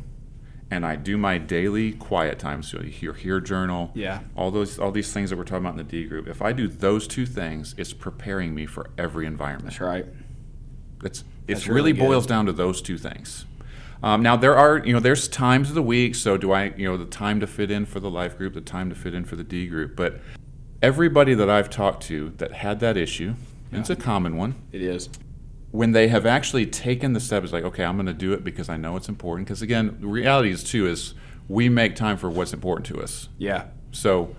and 0.71 0.85
I 0.85 0.95
do 0.95 1.17
my 1.17 1.37
daily 1.37 1.91
quiet 1.93 2.39
time, 2.39 2.63
so 2.63 2.81
your 2.81 3.13
hear 3.13 3.39
journal, 3.39 3.91
Yeah. 3.93 4.19
all 4.35 4.51
those 4.51 4.79
all 4.79 4.91
these 4.91 5.13
things 5.13 5.29
that 5.29 5.37
we're 5.37 5.43
talking 5.43 5.65
about 5.65 5.71
in 5.73 5.77
the 5.77 5.83
D 5.83 6.05
group. 6.05 6.27
If 6.27 6.41
I 6.41 6.51
do 6.53 6.67
those 6.67 7.07
two 7.07 7.25
things, 7.25 7.75
it's 7.77 7.93
preparing 7.93 8.55
me 8.55 8.65
for 8.65 8.89
every 8.97 9.25
environment. 9.25 9.65
That's 9.65 9.81
right. 9.81 10.05
It's 11.03 11.23
it 11.47 11.67
really, 11.67 11.91
really 11.91 11.93
boils 11.93 12.25
down 12.25 12.47
to 12.47 12.51
those 12.53 12.81
two 12.81 12.97
things. 12.97 13.45
Um, 14.01 14.21
now 14.23 14.35
there 14.35 14.55
are 14.55 14.79
you 14.85 14.93
know 14.93 14.99
there's 14.99 15.27
times 15.27 15.69
of 15.69 15.75
the 15.75 15.83
week. 15.83 16.15
So 16.15 16.37
do 16.37 16.51
I 16.51 16.73
you 16.75 16.87
know 16.87 16.97
the 16.97 17.05
time 17.05 17.39
to 17.39 17.47
fit 17.47 17.69
in 17.69 17.85
for 17.85 17.99
the 17.99 18.09
life 18.09 18.37
group, 18.37 18.53
the 18.53 18.61
time 18.61 18.89
to 18.89 18.95
fit 18.95 19.13
in 19.13 19.23
for 19.25 19.35
the 19.35 19.43
D 19.43 19.67
group. 19.67 19.95
But 19.95 20.19
everybody 20.81 21.33
that 21.35 21.49
I've 21.49 21.69
talked 21.69 22.03
to 22.07 22.33
that 22.37 22.53
had 22.53 22.79
that 22.79 22.97
issue, 22.97 23.35
and 23.71 23.79
it's 23.81 23.89
a 23.89 23.95
common 23.95 24.35
one, 24.37 24.55
It 24.71 24.81
is. 24.81 25.09
When 25.75 25.91
they 25.91 26.07
have 26.07 26.25
actually 26.25 26.65
taken 26.65 27.13
the 27.13 27.19
step, 27.19 27.43
it's 27.43 27.53
like 27.53 27.65
okay, 27.65 27.83
I'm 27.83 27.95
going 27.95 28.05
to 28.07 28.13
do 28.13 28.33
it 28.33 28.43
because 28.43 28.69
I 28.69 28.77
know 28.77 28.95
it's 28.95 29.09
important. 29.09 29.47
Because 29.47 29.61
again, 29.61 29.97
the 29.99 30.07
reality 30.07 30.51
is 30.51 30.63
too 30.63 30.87
is 30.87 31.13
we 31.47 31.69
make 31.69 31.95
time 31.95 32.17
for 32.17 32.29
what's 32.29 32.53
important 32.53 32.87
to 32.87 33.01
us. 33.01 33.29
Yeah. 33.37 33.65
So 33.91 34.35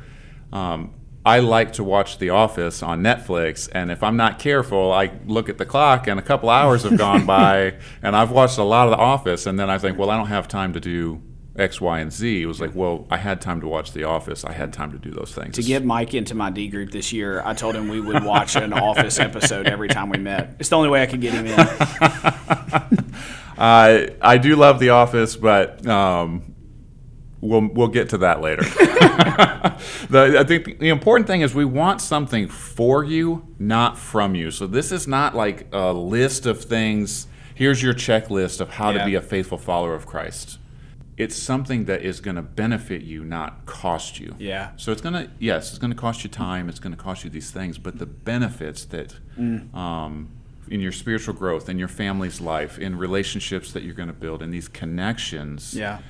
um, 0.53 0.95
I 1.25 1.41
like 1.41 1.75
to 1.75 1.85
watch 1.85 2.19
The 2.19 2.31
Office 2.31 2.83
on 2.83 3.03
Netflix, 3.03 3.69
and 3.71 3.91
if 3.91 4.03
I'm 4.03 4.17
not 4.17 4.39
careful, 4.39 4.93
I 4.93 5.13
look 5.27 5.49
at 5.49 5.59
the 5.59 5.67
clock 5.67 6.07
and 6.07 6.19
a 6.19 6.23
couple 6.23 6.49
hours 6.49 6.83
have 6.85 6.97
gone 6.97 7.27
by, 7.39 7.75
and 8.03 8.17
I've 8.17 8.31
watched 8.31 8.59
a 8.59 8.65
lot 8.65 8.87
of 8.87 8.93
The 8.93 8.99
Office, 8.99 9.47
and 9.47 9.59
then 9.59 9.69
I 9.71 9.79
think, 9.79 9.99
well, 9.99 10.11
I 10.11 10.17
don't 10.17 10.29
have 10.29 10.49
time 10.49 10.73
to 10.73 10.81
do 10.81 11.23
X, 11.59 11.81
Y, 11.81 12.01
and 12.01 12.13
Z. 12.13 12.43
It 12.43 12.47
was 12.47 12.61
like, 12.61 12.75
well, 12.75 13.07
I 13.11 13.17
had 13.17 13.41
time 13.41 13.61
to 13.61 13.69
watch 13.69 13.93
The 13.93 14.05
Office. 14.05 14.45
I 14.45 14.53
had 14.53 14.73
time 14.73 14.93
to 14.93 14.99
do 14.99 15.11
those 15.11 15.33
things. 15.35 15.57
To 15.57 15.63
get 15.63 15.85
Mike 15.85 16.15
into 16.15 16.35
my 16.35 16.51
D 16.51 16.69
group 16.69 16.91
this 16.91 17.13
year, 17.13 17.43
I 17.45 17.55
told 17.55 17.75
him 17.75 17.89
we 17.89 18.01
would 18.01 18.25
watch 18.25 18.57
an 18.57 18.73
Office 18.75 19.19
episode 19.19 19.67
every 19.67 19.89
time 19.89 20.09
we 20.11 20.19
met. 20.19 20.57
It's 20.59 20.69
the 20.69 20.77
only 20.77 20.89
way 20.91 21.03
I 21.03 21.07
could 21.07 21.21
get 21.21 21.33
him 21.35 21.47
in. 21.47 23.13
Uh, 23.59 24.09
I 24.21 24.37
do 24.37 24.55
love 24.55 24.79
The 24.81 24.91
Office, 24.91 25.35
but 25.35 25.87
um, 25.87 26.55
we'll 27.41 27.67
we'll 27.73 27.89
get 27.89 28.11
to 28.11 28.19
that 28.19 28.43
later. 28.43 28.63
the, 30.11 30.37
I 30.39 30.45
think 30.45 30.79
the 30.79 30.91
important 30.91 31.27
thing 31.27 31.41
is 31.41 31.55
we 31.55 31.65
want 31.65 32.03
something 32.03 32.49
for 32.49 33.03
you, 33.03 33.47
not 33.59 33.97
from 33.97 34.35
you. 34.35 34.51
So 34.51 34.67
this 34.67 34.93
is 34.93 35.09
not 35.09 35.35
like 35.35 35.69
a 35.73 35.93
list 35.95 36.45
of 36.45 36.63
things. 36.65 37.29
Here's 37.55 37.83
your 37.83 37.95
checklist 37.95 38.61
of 38.61 38.69
how 38.69 38.91
Yeah. 38.91 38.99
to 38.99 39.05
be 39.07 39.15
a 39.15 39.23
faithful 39.23 39.57
follower 39.57 39.95
of 39.95 40.05
Christ. 40.05 40.59
It's 41.17 41.35
something 41.37 41.87
that 41.87 42.03
is 42.03 42.21
going 42.21 42.37
to 42.37 42.43
benefit 42.43 43.03
you, 43.03 43.25
not 43.25 43.65
cost 43.65 44.21
you. 44.21 44.35
Yeah. 44.39 44.73
So 44.77 44.93
it's 44.93 45.01
going 45.01 45.15
to 45.15 45.31
yes, 45.39 45.71
it's 45.71 45.79
going 45.79 45.91
to 45.93 45.97
cost 45.97 46.25
you 46.25 46.31
time. 46.31 46.69
It's 46.69 46.79
going 46.79 46.95
to 46.95 47.03
cost 47.03 47.25
you 47.25 47.31
these 47.31 47.51
things, 47.51 47.79
but 47.79 47.99
the 47.99 48.05
benefits 48.07 48.85
that 48.87 49.15
um, 49.39 50.29
in 50.69 50.81
your 50.81 50.93
spiritual 50.93 51.33
growth, 51.35 51.69
in 51.69 51.79
your 51.79 51.89
family's 51.89 52.41
life, 52.41 52.79
in 52.79 52.97
relationships 52.99 53.73
that 53.73 53.83
you're 53.83 53.95
going 53.95 54.09
to 54.09 54.13
build, 54.15 54.43
in 54.43 54.51
these 54.51 54.69
connections, 54.69 55.75
Yeah. 55.75 56.01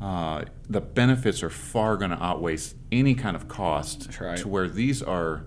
uh, 0.00 0.44
the 0.70 0.80
benefits 0.80 1.42
are 1.42 1.50
far 1.50 1.96
going 1.98 2.12
to 2.12 2.22
outweigh 2.22 2.58
any 2.90 3.14
kind 3.14 3.36
of 3.36 3.48
cost. 3.48 4.18
Right. 4.20 4.38
To 4.38 4.48
where 4.48 4.68
these 4.68 5.02
are, 5.02 5.44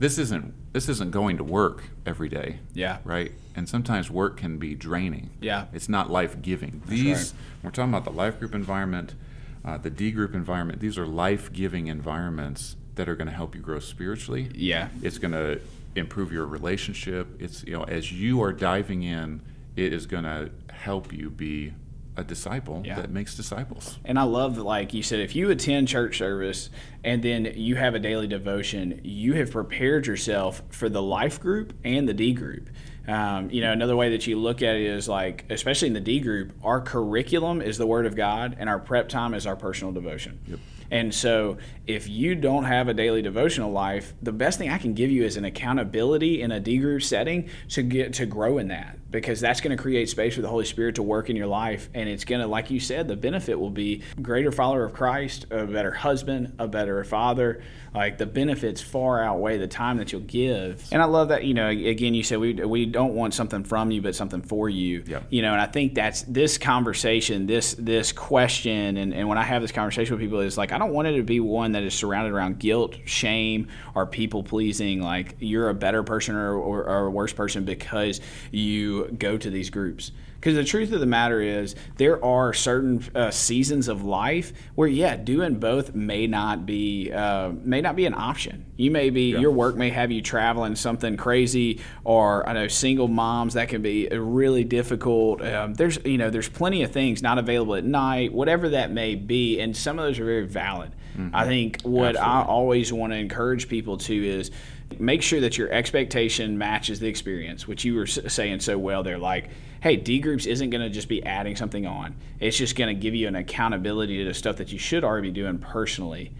this 0.00 0.18
isn't 0.18 0.54
this 0.72 0.88
isn't 0.88 1.12
going 1.12 1.36
to 1.38 1.44
work 1.44 1.84
every 2.04 2.28
day. 2.28 2.58
Yeah. 2.74 2.98
Right. 3.04 3.32
And 3.58 3.68
sometimes 3.68 4.08
work 4.08 4.36
can 4.36 4.58
be 4.58 4.76
draining. 4.76 5.30
Yeah. 5.40 5.66
It's 5.72 5.88
not 5.88 6.08
life 6.12 6.40
giving. 6.40 6.80
These 6.86 7.32
right. 7.32 7.32
we're 7.64 7.70
talking 7.72 7.92
about 7.92 8.04
the 8.04 8.12
life 8.12 8.38
group 8.38 8.54
environment, 8.54 9.16
uh, 9.64 9.76
the 9.78 9.90
D 9.90 10.12
group 10.12 10.32
environment. 10.32 10.78
These 10.78 10.96
are 10.96 11.04
life 11.04 11.52
giving 11.52 11.88
environments 11.88 12.76
that 12.94 13.08
are 13.08 13.16
going 13.16 13.26
to 13.26 13.34
help 13.34 13.56
you 13.56 13.60
grow 13.60 13.80
spiritually. 13.80 14.48
Yeah. 14.54 14.90
It's 15.02 15.18
going 15.18 15.32
to 15.32 15.60
improve 15.96 16.30
your 16.30 16.46
relationship. 16.46 17.26
It's 17.40 17.64
you 17.64 17.72
know 17.72 17.82
as 17.82 18.12
you 18.12 18.40
are 18.44 18.52
diving 18.52 19.02
in, 19.02 19.42
it 19.74 19.92
is 19.92 20.06
going 20.06 20.22
to 20.22 20.52
help 20.72 21.12
you 21.12 21.28
be 21.28 21.74
a 22.16 22.22
disciple 22.22 22.82
Yeah. 22.84 23.00
that 23.00 23.10
makes 23.10 23.34
disciples. 23.34 23.98
And 24.04 24.20
I 24.20 24.22
love 24.22 24.56
like 24.56 24.94
you 24.94 25.02
said, 25.02 25.18
if 25.18 25.34
you 25.34 25.50
attend 25.50 25.88
church 25.88 26.18
service 26.18 26.70
and 27.02 27.24
then 27.24 27.54
you 27.56 27.74
have 27.74 27.96
a 27.96 27.98
daily 27.98 28.28
devotion, 28.28 29.00
you 29.02 29.34
have 29.34 29.50
prepared 29.50 30.06
yourself 30.06 30.62
for 30.70 30.88
the 30.88 31.02
life 31.02 31.40
group 31.40 31.72
and 31.82 32.08
the 32.08 32.14
D 32.14 32.32
group. 32.32 32.70
Um, 33.08 33.50
you 33.50 33.62
know, 33.62 33.72
another 33.72 33.96
way 33.96 34.10
that 34.10 34.26
you 34.26 34.38
look 34.38 34.60
at 34.60 34.76
it 34.76 34.82
is 34.82 35.08
like, 35.08 35.46
especially 35.48 35.88
in 35.88 35.94
the 35.94 36.00
D 36.00 36.20
group, 36.20 36.52
our 36.62 36.80
curriculum 36.80 37.62
is 37.62 37.78
the 37.78 37.86
Word 37.86 38.04
of 38.04 38.14
God, 38.14 38.56
and 38.58 38.68
our 38.68 38.78
prep 38.78 39.08
time 39.08 39.32
is 39.32 39.46
our 39.46 39.56
personal 39.56 39.92
devotion. 39.92 40.38
Yep. 40.46 40.58
And 40.90 41.14
so, 41.14 41.58
if 41.86 42.08
you 42.08 42.34
don't 42.34 42.64
have 42.64 42.88
a 42.88 42.94
daily 42.94 43.22
devotional 43.22 43.70
life, 43.70 44.14
the 44.22 44.32
best 44.32 44.58
thing 44.58 44.70
I 44.70 44.78
can 44.78 44.94
give 44.94 45.10
you 45.10 45.24
is 45.24 45.36
an 45.36 45.44
accountability 45.44 46.42
in 46.42 46.52
a 46.52 46.60
D 46.60 46.78
group 46.78 47.02
setting 47.02 47.48
to 47.70 47.82
get 47.82 48.12
to 48.14 48.26
grow 48.26 48.58
in 48.58 48.68
that 48.68 49.07
because 49.10 49.40
that's 49.40 49.60
going 49.60 49.76
to 49.76 49.82
create 49.82 50.08
space 50.08 50.34
for 50.34 50.42
the 50.42 50.48
Holy 50.48 50.64
Spirit 50.64 50.96
to 50.96 51.02
work 51.02 51.30
in 51.30 51.36
your 51.36 51.46
life. 51.46 51.88
And 51.94 52.08
it's 52.08 52.24
going 52.24 52.40
to, 52.40 52.46
like 52.46 52.70
you 52.70 52.80
said, 52.80 53.08
the 53.08 53.16
benefit 53.16 53.58
will 53.58 53.70
be 53.70 54.02
greater 54.20 54.52
follower 54.52 54.84
of 54.84 54.92
Christ, 54.92 55.46
a 55.50 55.66
better 55.66 55.92
husband, 55.92 56.54
a 56.58 56.68
better 56.68 57.02
father. 57.04 57.62
Like 57.94 58.18
the 58.18 58.26
benefits 58.26 58.82
far 58.82 59.22
outweigh 59.22 59.58
the 59.58 59.66
time 59.66 59.96
that 59.96 60.12
you'll 60.12 60.20
give. 60.20 60.86
And 60.92 61.00
I 61.00 61.06
love 61.06 61.28
that, 61.28 61.44
you 61.44 61.54
know, 61.54 61.68
again, 61.68 62.14
you 62.14 62.22
said 62.22 62.38
we, 62.38 62.52
we 62.52 62.84
don't 62.84 63.14
want 63.14 63.32
something 63.34 63.64
from 63.64 63.90
you, 63.90 64.02
but 64.02 64.14
something 64.14 64.42
for 64.42 64.68
you. 64.68 65.02
Yeah. 65.06 65.22
You 65.30 65.42
know, 65.42 65.52
and 65.52 65.60
I 65.60 65.66
think 65.66 65.94
that's 65.94 66.22
this 66.22 66.58
conversation, 66.58 67.46
this 67.46 67.74
this 67.78 68.12
question, 68.12 68.98
and, 68.98 69.14
and 69.14 69.26
when 69.26 69.38
I 69.38 69.42
have 69.42 69.62
this 69.62 69.72
conversation 69.72 70.14
with 70.14 70.20
people, 70.20 70.40
is 70.40 70.58
like 70.58 70.72
I 70.72 70.78
don't 70.78 70.92
want 70.92 71.08
it 71.08 71.16
to 71.16 71.22
be 71.22 71.40
one 71.40 71.72
that 71.72 71.82
is 71.82 71.94
surrounded 71.94 72.32
around 72.32 72.58
guilt, 72.58 72.94
shame, 73.06 73.68
or 73.94 74.06
people 74.06 74.42
pleasing. 74.42 75.00
Like 75.00 75.36
you're 75.38 75.70
a 75.70 75.74
better 75.74 76.02
person 76.02 76.36
or, 76.36 76.54
or, 76.54 76.84
or 76.84 77.06
a 77.06 77.10
worse 77.10 77.32
person 77.32 77.64
because 77.64 78.20
you 78.50 78.97
go 79.04 79.38
to 79.38 79.50
these 79.50 79.70
groups. 79.70 80.12
Because 80.40 80.54
the 80.54 80.64
truth 80.64 80.92
of 80.92 81.00
the 81.00 81.06
matter 81.06 81.40
is, 81.40 81.74
there 81.96 82.24
are 82.24 82.52
certain 82.52 83.04
uh, 83.12 83.32
seasons 83.32 83.88
of 83.88 84.04
life 84.04 84.52
where, 84.76 84.86
yeah, 84.86 85.16
doing 85.16 85.58
both 85.58 85.96
may 85.96 86.28
not 86.28 86.64
be 86.64 87.10
uh, 87.12 87.50
may 87.64 87.80
not 87.80 87.96
be 87.96 88.06
an 88.06 88.14
option. 88.14 88.64
You 88.76 88.92
may 88.92 89.10
be 89.10 89.30
your 89.30 89.50
work 89.50 89.74
may 89.74 89.90
have 89.90 90.12
you 90.12 90.22
traveling 90.22 90.76
something 90.76 91.16
crazy, 91.16 91.80
or 92.04 92.48
I 92.48 92.52
know 92.52 92.68
single 92.68 93.08
moms 93.08 93.54
that 93.54 93.68
can 93.68 93.82
be 93.82 94.06
really 94.08 94.62
difficult. 94.62 95.42
Um, 95.42 95.74
there's 95.74 95.98
you 96.04 96.18
know 96.18 96.30
there's 96.30 96.48
plenty 96.48 96.84
of 96.84 96.92
things 96.92 97.20
not 97.20 97.38
available 97.38 97.74
at 97.74 97.84
night, 97.84 98.32
whatever 98.32 98.68
that 98.68 98.92
may 98.92 99.16
be, 99.16 99.58
and 99.58 99.76
some 99.76 99.98
of 99.98 100.04
those 100.04 100.20
are 100.20 100.24
very 100.24 100.46
valid. 100.46 100.92
I 101.32 101.46
think 101.46 101.82
what 101.82 102.16
I 102.16 102.44
always 102.44 102.92
want 102.92 103.12
to 103.12 103.18
encourage 103.18 103.68
people 103.68 103.96
to 103.98 104.14
is 104.14 104.52
make 104.98 105.22
sure 105.22 105.40
that 105.40 105.58
your 105.58 105.70
expectation 105.70 106.58
matches 106.58 107.00
the 107.00 107.08
experience, 107.08 107.68
which 107.68 107.84
you 107.84 107.94
were 107.94 108.06
saying 108.06 108.60
so 108.60 108.78
well 108.78 109.02
there. 109.02 109.18
Like, 109.18 109.50
hey, 109.80 109.96
D 109.96 110.18
groups 110.18 110.46
isn't 110.46 110.70
going 110.70 110.82
to 110.82 110.90
just 110.90 111.08
be 111.08 111.24
adding 111.24 111.56
something 111.56 111.86
on; 111.86 112.16
it's 112.40 112.56
just 112.56 112.76
going 112.76 112.94
to 112.94 113.00
give 113.00 113.14
you 113.14 113.28
an 113.28 113.36
accountability 113.36 114.18
to 114.18 114.24
the 114.24 114.34
stuff 114.34 114.56
that 114.56 114.72
you 114.72 114.78
should 114.78 115.04
already 115.04 115.28
be 115.28 115.34
doing 115.34 115.58
personally. 115.58 116.32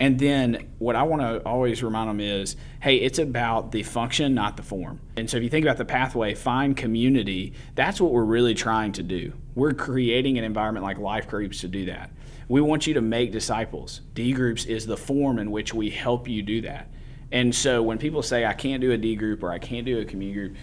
And 0.00 0.18
then 0.18 0.68
what 0.78 0.94
I 0.94 1.02
want 1.02 1.22
to 1.22 1.44
always 1.44 1.82
remind 1.82 2.08
them 2.08 2.20
is, 2.20 2.54
hey, 2.80 2.96
it's 2.96 3.18
about 3.18 3.72
the 3.72 3.82
function, 3.82 4.32
not 4.32 4.56
the 4.56 4.62
form. 4.62 5.00
And 5.16 5.28
so 5.28 5.38
if 5.38 5.42
you 5.42 5.48
think 5.48 5.64
about 5.64 5.76
the 5.76 5.84
pathway, 5.84 6.34
find 6.34 6.76
community, 6.76 7.54
that's 7.74 8.00
what 8.00 8.12
we're 8.12 8.22
really 8.22 8.54
trying 8.54 8.92
to 8.92 9.02
do. 9.02 9.32
We're 9.56 9.72
creating 9.72 10.38
an 10.38 10.44
environment 10.44 10.84
like 10.84 10.98
life 10.98 11.26
groups 11.26 11.62
to 11.62 11.68
do 11.68 11.86
that. 11.86 12.10
We 12.48 12.60
want 12.60 12.86
you 12.86 12.94
to 12.94 13.00
make 13.00 13.32
disciples. 13.32 14.02
D 14.14 14.32
groups 14.32 14.66
is 14.66 14.86
the 14.86 14.96
form 14.96 15.40
in 15.40 15.50
which 15.50 15.74
we 15.74 15.90
help 15.90 16.28
you 16.28 16.42
do 16.42 16.60
that. 16.60 16.88
And 17.30 17.54
so 17.54 17.82
when 17.82 17.98
people 17.98 18.22
say, 18.22 18.46
I 18.46 18.54
can't 18.54 18.80
do 18.80 18.92
a 18.92 18.96
D 18.96 19.16
group 19.16 19.42
or 19.42 19.50
I 19.50 19.58
can't 19.58 19.84
do 19.84 20.00
a 20.00 20.04
community 20.04 20.48
group, 20.48 20.56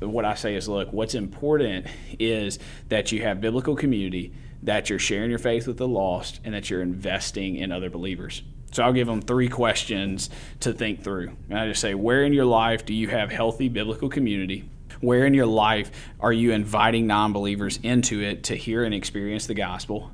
what 0.00 0.24
I 0.24 0.34
say 0.34 0.54
is, 0.54 0.68
look, 0.68 0.92
what's 0.92 1.14
important 1.14 1.86
is 2.18 2.58
that 2.88 3.12
you 3.12 3.22
have 3.22 3.40
biblical 3.40 3.76
community, 3.76 4.32
that 4.62 4.90
you're 4.90 4.98
sharing 4.98 5.30
your 5.30 5.38
faith 5.38 5.66
with 5.66 5.76
the 5.76 5.88
lost, 5.88 6.40
and 6.44 6.54
that 6.54 6.70
you're 6.70 6.82
investing 6.82 7.56
in 7.56 7.72
other 7.72 7.88
believers. 7.88 8.42
So 8.72 8.82
I'll 8.82 8.92
give 8.92 9.06
them 9.06 9.20
three 9.20 9.48
questions 9.48 10.30
to 10.60 10.72
think 10.72 11.04
through. 11.04 11.32
And 11.50 11.58
I 11.58 11.68
just 11.68 11.80
say, 11.80 11.94
where 11.94 12.24
in 12.24 12.32
your 12.32 12.46
life 12.46 12.86
do 12.86 12.94
you 12.94 13.08
have 13.08 13.30
healthy 13.30 13.68
biblical 13.68 14.08
community? 14.08 14.68
Where 15.00 15.26
in 15.26 15.34
your 15.34 15.46
life 15.46 15.90
are 16.20 16.32
you 16.32 16.52
inviting 16.52 17.06
non 17.06 17.32
believers 17.32 17.78
into 17.82 18.22
it 18.22 18.44
to 18.44 18.54
hear 18.54 18.84
and 18.84 18.94
experience 18.94 19.46
the 19.46 19.54
gospel? 19.54 20.10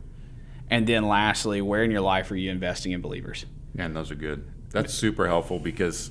And 0.71 0.87
then 0.87 1.07
lastly, 1.07 1.63
where 1.63 1.85
in 1.85 1.91
your 1.91 2.01
life 2.01 2.31
are 2.31 2.37
you 2.37 2.51
investing 2.51 2.93
in 2.93 3.01
believers? 3.01 3.47
And 3.79 3.95
those 3.95 4.11
are 4.11 4.17
good. 4.17 4.47
That's 4.71 4.93
super 4.93 5.27
helpful 5.27 5.59
because, 5.59 6.11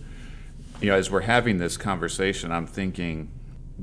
you 0.82 0.89
know, 0.89 0.96
as 0.96 1.12
we're 1.12 1.22
having 1.22 1.58
this 1.58 1.78
conversation, 1.78 2.52
I'm 2.52 2.67
thinking 2.67 3.32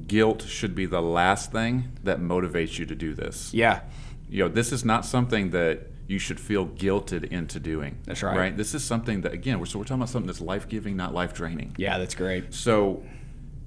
guilt 0.07 0.43
should 0.43 0.75
be 0.75 0.87
the 0.87 1.03
last 1.03 1.53
thing 1.53 1.93
that 2.03 2.19
motivates 2.21 2.79
you 2.79 2.87
to 2.87 2.95
do 2.95 3.15
this. 3.15 3.55
Yeah. 3.55 3.83
You 4.29 4.45
know, 4.45 4.49
this 4.49 4.73
is 4.73 4.85
not 4.85 5.05
something 5.05 5.51
that 5.51 5.87
you 6.07 6.19
should 6.19 6.41
feel 6.41 6.67
guilted 6.67 7.25
into 7.25 7.61
doing. 7.61 7.99
That's 8.05 8.23
right. 8.23 8.37
Right. 8.37 8.57
This 8.57 8.75
is 8.75 8.85
something 8.85 9.23
that 9.23 9.33
again, 9.33 9.59
we're, 9.59 9.67
so 9.67 9.79
we're 9.79 9.85
talking 9.85 9.99
about 9.99 10.09
something 10.09 10.27
that's 10.27 10.41
life 10.41 10.69
giving, 10.69 10.97
not 10.97 11.15
life 11.15 11.33
draining. 11.33 11.75
Yeah, 11.79 11.99
that's 11.99 12.15
great. 12.15 12.53
So, 12.53 13.03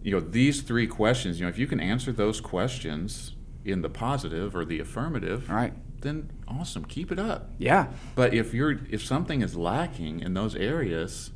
you 0.03 0.11
know, 0.11 0.19
these 0.19 0.61
three 0.61 0.87
questions, 0.87 1.39
you 1.39 1.45
know, 1.45 1.49
if 1.49 1.57
you 1.57 1.67
can 1.67 1.79
answer 1.79 2.11
those 2.11 2.39
questions 2.41 3.33
in 3.65 3.81
the 3.81 3.89
positive 3.89 4.55
or 4.55 4.65
the 4.65 4.79
affirmative, 4.79 5.49
All 5.49 5.55
right. 5.55 5.73
Then 6.07 6.31
awesome, 6.47 6.85
keep 6.85 7.11
it 7.11 7.19
up. 7.19 7.51
Yeah. 7.57 7.87
But 8.15 8.33
if 8.33 8.53
you're 8.53 8.79
if 8.89 9.03
something 9.03 9.41
is 9.41 9.55
lacking 9.55 10.21
in 10.21 10.33
those 10.33 10.55
areas, 10.55 11.31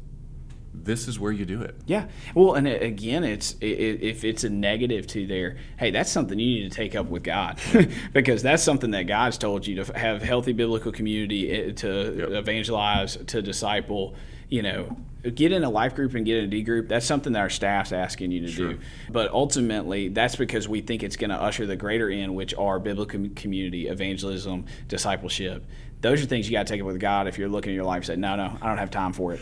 this 0.74 1.08
is 1.08 1.20
where 1.20 1.32
you 1.32 1.46
do 1.46 1.62
it. 1.62 1.76
Yeah. 1.86 2.08
Well, 2.34 2.54
and 2.56 2.68
again, 2.68 3.24
it's 3.24 3.56
i- 3.62 3.66
i- 3.66 3.68
if 4.02 4.24
it's 4.24 4.44
a 4.44 4.50
negative 4.50 5.06
to 5.08 5.28
there, 5.28 5.58
hey, 5.78 5.92
that's 5.92 6.10
something 6.12 6.40
you 6.40 6.62
need 6.64 6.72
to 6.72 6.76
take 6.76 6.96
up 6.96 7.08
with 7.08 7.24
God, 7.24 7.60
because 8.14 8.42
that's 8.42 8.64
something 8.64 8.92
that 8.92 9.04
God's 9.04 9.38
told 9.38 9.68
you 9.68 9.84
to 9.84 9.98
have 9.98 10.22
healthy 10.22 10.54
biblical 10.54 10.92
community 10.92 11.52
eh, 11.52 11.72
to 11.74 12.16
Yep. 12.18 12.30
evangelize, 12.32 13.18
to 13.28 13.42
disciple. 13.42 14.16
You 14.50 14.64
know, 14.64 14.98
get 15.34 15.54
in 15.54 15.64
a 15.64 15.70
life 15.70 15.96
group 15.96 16.14
and 16.14 16.26
get 16.26 16.38
in 16.40 16.44
a 16.44 16.48
D 16.48 16.62
group. 16.62 16.90
That's 16.90 17.06
something 17.06 17.32
that 17.34 17.40
our 17.40 17.50
staff's 17.50 17.94
asking 17.94 18.32
you 18.32 18.42
to 18.42 18.48
Sure. 18.50 18.74
do. 18.74 18.80
But 19.10 19.32
ultimately, 19.32 20.10
that's 20.10 20.36
because 20.36 20.68
we 20.68 20.82
think 20.82 21.04
it's 21.04 21.16
going 21.16 21.30
to 21.30 21.38
usher 21.42 21.66
the 21.66 21.78
greater 21.78 22.10
end, 22.10 22.36
which 22.36 22.54
are 22.56 22.78
biblical 22.78 23.30
community, 23.36 23.88
evangelism, 23.88 24.66
discipleship. 24.90 25.66
Those 26.02 26.22
are 26.22 26.26
things 26.26 26.50
you 26.50 26.54
got 26.54 26.68
to 26.68 26.74
take 26.74 26.82
up 26.82 26.88
with 26.88 27.00
God. 27.00 27.28
If 27.28 27.38
you're 27.38 27.48
looking 27.48 27.72
at 27.72 27.76
your 27.76 27.86
life 27.86 27.98
and 27.98 28.06
say, 28.08 28.16
no, 28.18 28.36
no, 28.36 28.58
I 28.62 28.68
don't 28.68 28.78
have 28.78 28.92
time 28.92 29.14
for 29.14 29.32
it. 29.34 29.40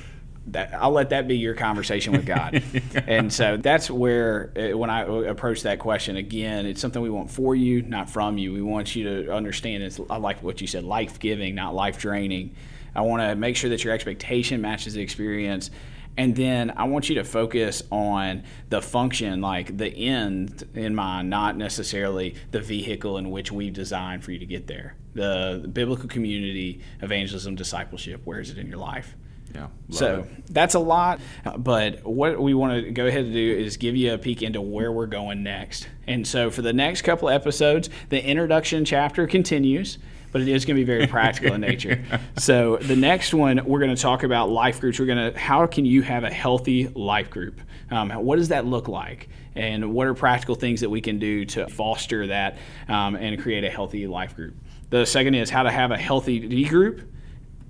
That, 0.51 0.73
I'll 0.73 0.91
let 0.91 1.09
that 1.09 1.27
be 1.27 1.37
your 1.37 1.53
conversation 1.53 2.13
with 2.13 2.25
God. 2.25 2.63
and 3.07 3.31
so 3.31 3.57
that's 3.57 3.89
where, 3.89 4.51
uh, 4.55 4.77
when 4.77 4.89
I 4.89 5.01
approach 5.27 5.63
that 5.63 5.79
question, 5.79 6.17
again, 6.17 6.65
it's 6.65 6.81
something 6.81 7.01
we 7.01 7.09
want 7.09 7.29
for 7.29 7.55
you, 7.55 7.81
not 7.81 8.09
from 8.09 8.37
you. 8.37 8.53
We 8.53 8.61
want 8.61 8.95
you 8.95 9.23
to 9.25 9.33
understand 9.33 9.83
it's, 9.83 9.99
I 10.09 10.17
like 10.17 10.41
what 10.41 10.61
you 10.61 10.67
said, 10.67 10.83
life 10.83 11.19
giving, 11.19 11.55
not 11.55 11.75
life 11.75 11.99
draining. 11.99 12.55
I 12.95 13.01
want 13.01 13.21
to 13.21 13.35
make 13.35 13.55
sure 13.55 13.69
that 13.69 13.83
your 13.83 13.93
expectation 13.93 14.61
matches 14.61 14.93
the 14.93 15.01
experience. 15.01 15.69
And 16.17 16.35
then 16.35 16.73
I 16.75 16.83
want 16.83 17.07
you 17.07 17.15
to 17.15 17.23
focus 17.23 17.81
on 17.91 18.43
the 18.69 18.81
function, 18.81 19.39
like 19.39 19.77
the 19.77 19.87
end 19.87 20.67
in 20.73 20.93
mind, 20.93 21.29
not 21.29 21.55
necessarily 21.55 22.35
the 22.51 22.59
vehicle 22.59 23.17
in 23.17 23.29
which 23.29 23.51
we've 23.51 23.73
designed 23.73 24.23
for 24.23 24.31
you 24.31 24.39
to 24.39 24.45
get 24.45 24.67
there. 24.67 24.95
The, 25.13 25.59
the 25.61 25.67
biblical 25.67 26.09
community, 26.09 26.81
evangelism, 27.01 27.55
discipleship, 27.55 28.21
where 28.25 28.39
is 28.39 28.49
it 28.49 28.57
in 28.57 28.67
your 28.67 28.79
life? 28.79 29.15
Yeah. 29.53 29.67
So 29.89 30.19
it. 30.19 30.53
that's 30.53 30.75
a 30.75 30.79
lot, 30.79 31.19
but 31.57 32.05
what 32.05 32.39
we 32.39 32.53
want 32.53 32.83
to 32.83 32.91
go 32.91 33.07
ahead 33.07 33.25
and 33.25 33.33
do 33.33 33.57
is 33.57 33.77
give 33.77 33.95
you 33.95 34.13
a 34.13 34.17
peek 34.17 34.41
into 34.41 34.61
where 34.61 34.91
we're 34.91 35.07
going 35.07 35.43
next. 35.43 35.87
And 36.07 36.27
so 36.27 36.51
for 36.51 36.61
the 36.61 36.73
next 36.73 37.01
couple 37.01 37.29
episodes, 37.29 37.89
the 38.09 38.23
introduction 38.23 38.85
chapter 38.85 39.25
continues, 39.27 39.97
but 40.31 40.41
it 40.41 40.47
is 40.47 40.65
going 40.65 40.75
to 40.75 40.81
be 40.81 40.85
very 40.85 41.07
practical 41.17 41.53
in 41.53 41.61
nature. 41.61 42.03
So 42.37 42.77
the 42.77 42.95
next 42.95 43.33
one, 43.33 43.65
we're 43.65 43.79
going 43.79 43.95
to 43.95 44.01
talk 44.01 44.23
about 44.23 44.49
life 44.49 44.79
groups. 44.79 44.99
We're 44.99 45.07
going 45.07 45.33
to 45.33 45.39
how 45.39 45.65
can 45.65 45.85
you 45.85 46.01
have 46.03 46.23
a 46.23 46.31
healthy 46.31 46.87
life 46.89 47.29
group? 47.29 47.59
Um, 47.91 48.11
what 48.11 48.35
does 48.35 48.49
that 48.49 48.65
look 48.65 48.87
like? 48.87 49.29
And 49.55 49.93
what 49.93 50.07
are 50.07 50.13
practical 50.13 50.55
things 50.55 50.81
that 50.81 50.89
we 50.89 51.01
can 51.01 51.19
do 51.19 51.43
to 51.45 51.67
foster 51.67 52.27
that 52.27 52.57
um, 52.87 53.15
and 53.15 53.41
create 53.41 53.63
a 53.63 53.69
healthy 53.69 54.07
life 54.07 54.35
group? 54.35 54.55
The 54.89 55.05
second 55.05 55.35
is 55.35 55.49
how 55.49 55.63
to 55.63 55.71
have 55.71 55.91
a 55.91 55.97
healthy 55.97 56.39
D 56.39 56.65
group. 56.65 57.11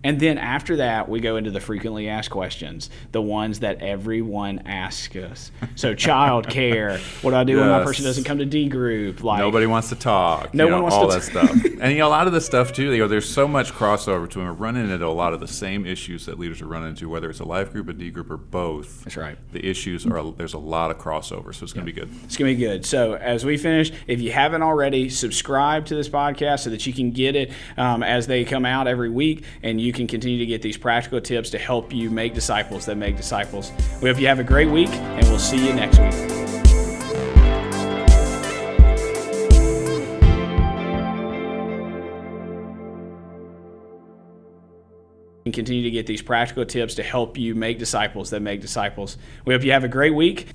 And 0.04 0.20
then 0.20 0.38
after 0.38 0.78
that, 0.78 1.10
we 1.10 1.20
go 1.20 1.36
into 1.36 1.52
the 1.52 1.60
frequently 1.60 2.08
asked 2.08 2.30
questions, 2.30 2.90
the 3.12 3.22
ones 3.22 3.60
that 3.60 3.82
everyone 3.82 4.60
asks 4.66 5.16
us. 5.16 5.52
So, 5.76 5.94
child 6.10 6.48
care. 6.48 7.00
What 7.22 7.32
do 7.32 7.38
I 7.38 7.44
do 7.44 7.60
when 7.60 7.70
my 7.70 7.84
person 7.84 8.06
doesn't 8.06 8.24
come 8.24 8.38
to 8.38 8.46
D 8.46 8.70
group? 8.70 9.24
Like, 9.24 9.40
Nobody 9.40 9.66
wants 9.66 9.90
to 9.90 9.96
talk. 9.96 10.54
No 10.54 10.66
you 10.66 10.70
know, 10.70 10.76
one 10.78 10.84
wants 10.84 10.96
all 10.96 11.10
to 11.10 11.16
that 11.16 11.24
stuff. 11.24 11.66
And 11.80 11.94
you 11.94 12.00
know, 12.00 12.08
a 12.08 12.10
lot 12.10 12.28
of 12.28 12.34
the 12.34 12.42
stuff 12.42 12.74
too. 12.74 12.92
You 12.92 13.00
know, 13.00 13.08
there's 13.08 13.30
so 13.30 13.48
much 13.48 13.72
crossover 13.72 14.28
between. 14.28 14.46
We're 14.46 14.52
running 14.52 14.90
into 14.90 15.06
a 15.06 15.08
lot 15.08 15.34
of 15.34 15.40
the 15.40 15.48
same 15.48 15.86
issues 15.86 16.26
that 16.26 16.38
leaders 16.38 16.62
are 16.62 16.68
running 16.68 16.90
into, 16.90 17.08
whether 17.08 17.30
it's 17.30 17.40
a 17.40 17.46
life 17.46 17.72
group, 17.72 17.88
a 17.88 17.94
D 17.94 18.10
group, 18.10 18.30
or 18.30 18.36
both. 18.36 19.06
That's 19.06 19.16
right. 19.16 19.38
The 19.54 19.66
issues 19.66 20.06
are 20.06 20.32
there's 20.34 20.54
a 20.54 20.60
lot 20.60 20.92
of 20.92 20.98
crossover, 20.98 21.56
so 21.56 21.64
it's 21.64 21.72
going 21.72 21.86
to 21.86 21.92
be 21.92 21.98
good. 21.98 22.10
It's 22.26 22.36
going 22.36 22.52
to 22.52 22.58
be 22.58 22.62
good. 22.62 22.86
So, 22.86 23.14
as 23.14 23.46
we 23.46 23.58
finish, 23.58 23.94
if 24.08 24.20
you 24.20 24.32
haven't 24.34 24.62
already, 24.62 25.10
subscribe 25.10 25.86
to 25.86 25.96
this 25.96 26.10
podcast 26.10 26.60
so 26.62 26.70
that 26.70 26.86
you 26.86 26.92
can 26.92 27.12
get 27.12 27.38
it 27.38 27.52
um, 27.78 28.04
as 28.04 28.28
they 28.28 28.44
come 28.44 28.66
out 28.66 28.88
every 28.88 29.10
week 29.10 29.46
and 29.64 29.80
you 29.80 29.89
can 29.94 30.08
continue 30.08 30.40
to 30.40 30.46
get 30.46 30.62
these 30.62 30.78
practical 30.78 31.22
tips 31.22 31.50
to 31.52 31.58
help 31.58 31.94
you 31.94 32.10
make 32.10 32.34
disciples 32.34 32.86
that 32.86 32.96
make 32.96 33.18
disciples. 33.18 33.72
We 34.02 34.10
hope 34.10 34.20
you 34.20 34.28
have 34.28 34.40
a 34.40 34.44
great 34.44 34.70
week 34.70 34.90
and 34.90 35.26
we'll 35.28 35.40
see 35.40 35.66
you 35.66 35.74
next 35.74 36.00
week. 36.00 36.40
continue 45.60 45.84
to 45.84 45.92
get 45.92 46.06
these 46.06 46.22
practical 46.22 46.66
tips 46.66 46.96
to 46.96 47.04
help 47.04 47.38
you 47.38 47.54
make 47.54 47.80
disciples 47.80 48.30
that 48.30 48.42
make 48.42 48.62
disciples. 48.62 49.18
We 49.44 49.54
hope 49.54 49.64
you 49.64 49.74
have 49.74 49.84
a 49.84 49.90
great 49.90 50.16
week. 50.16 50.54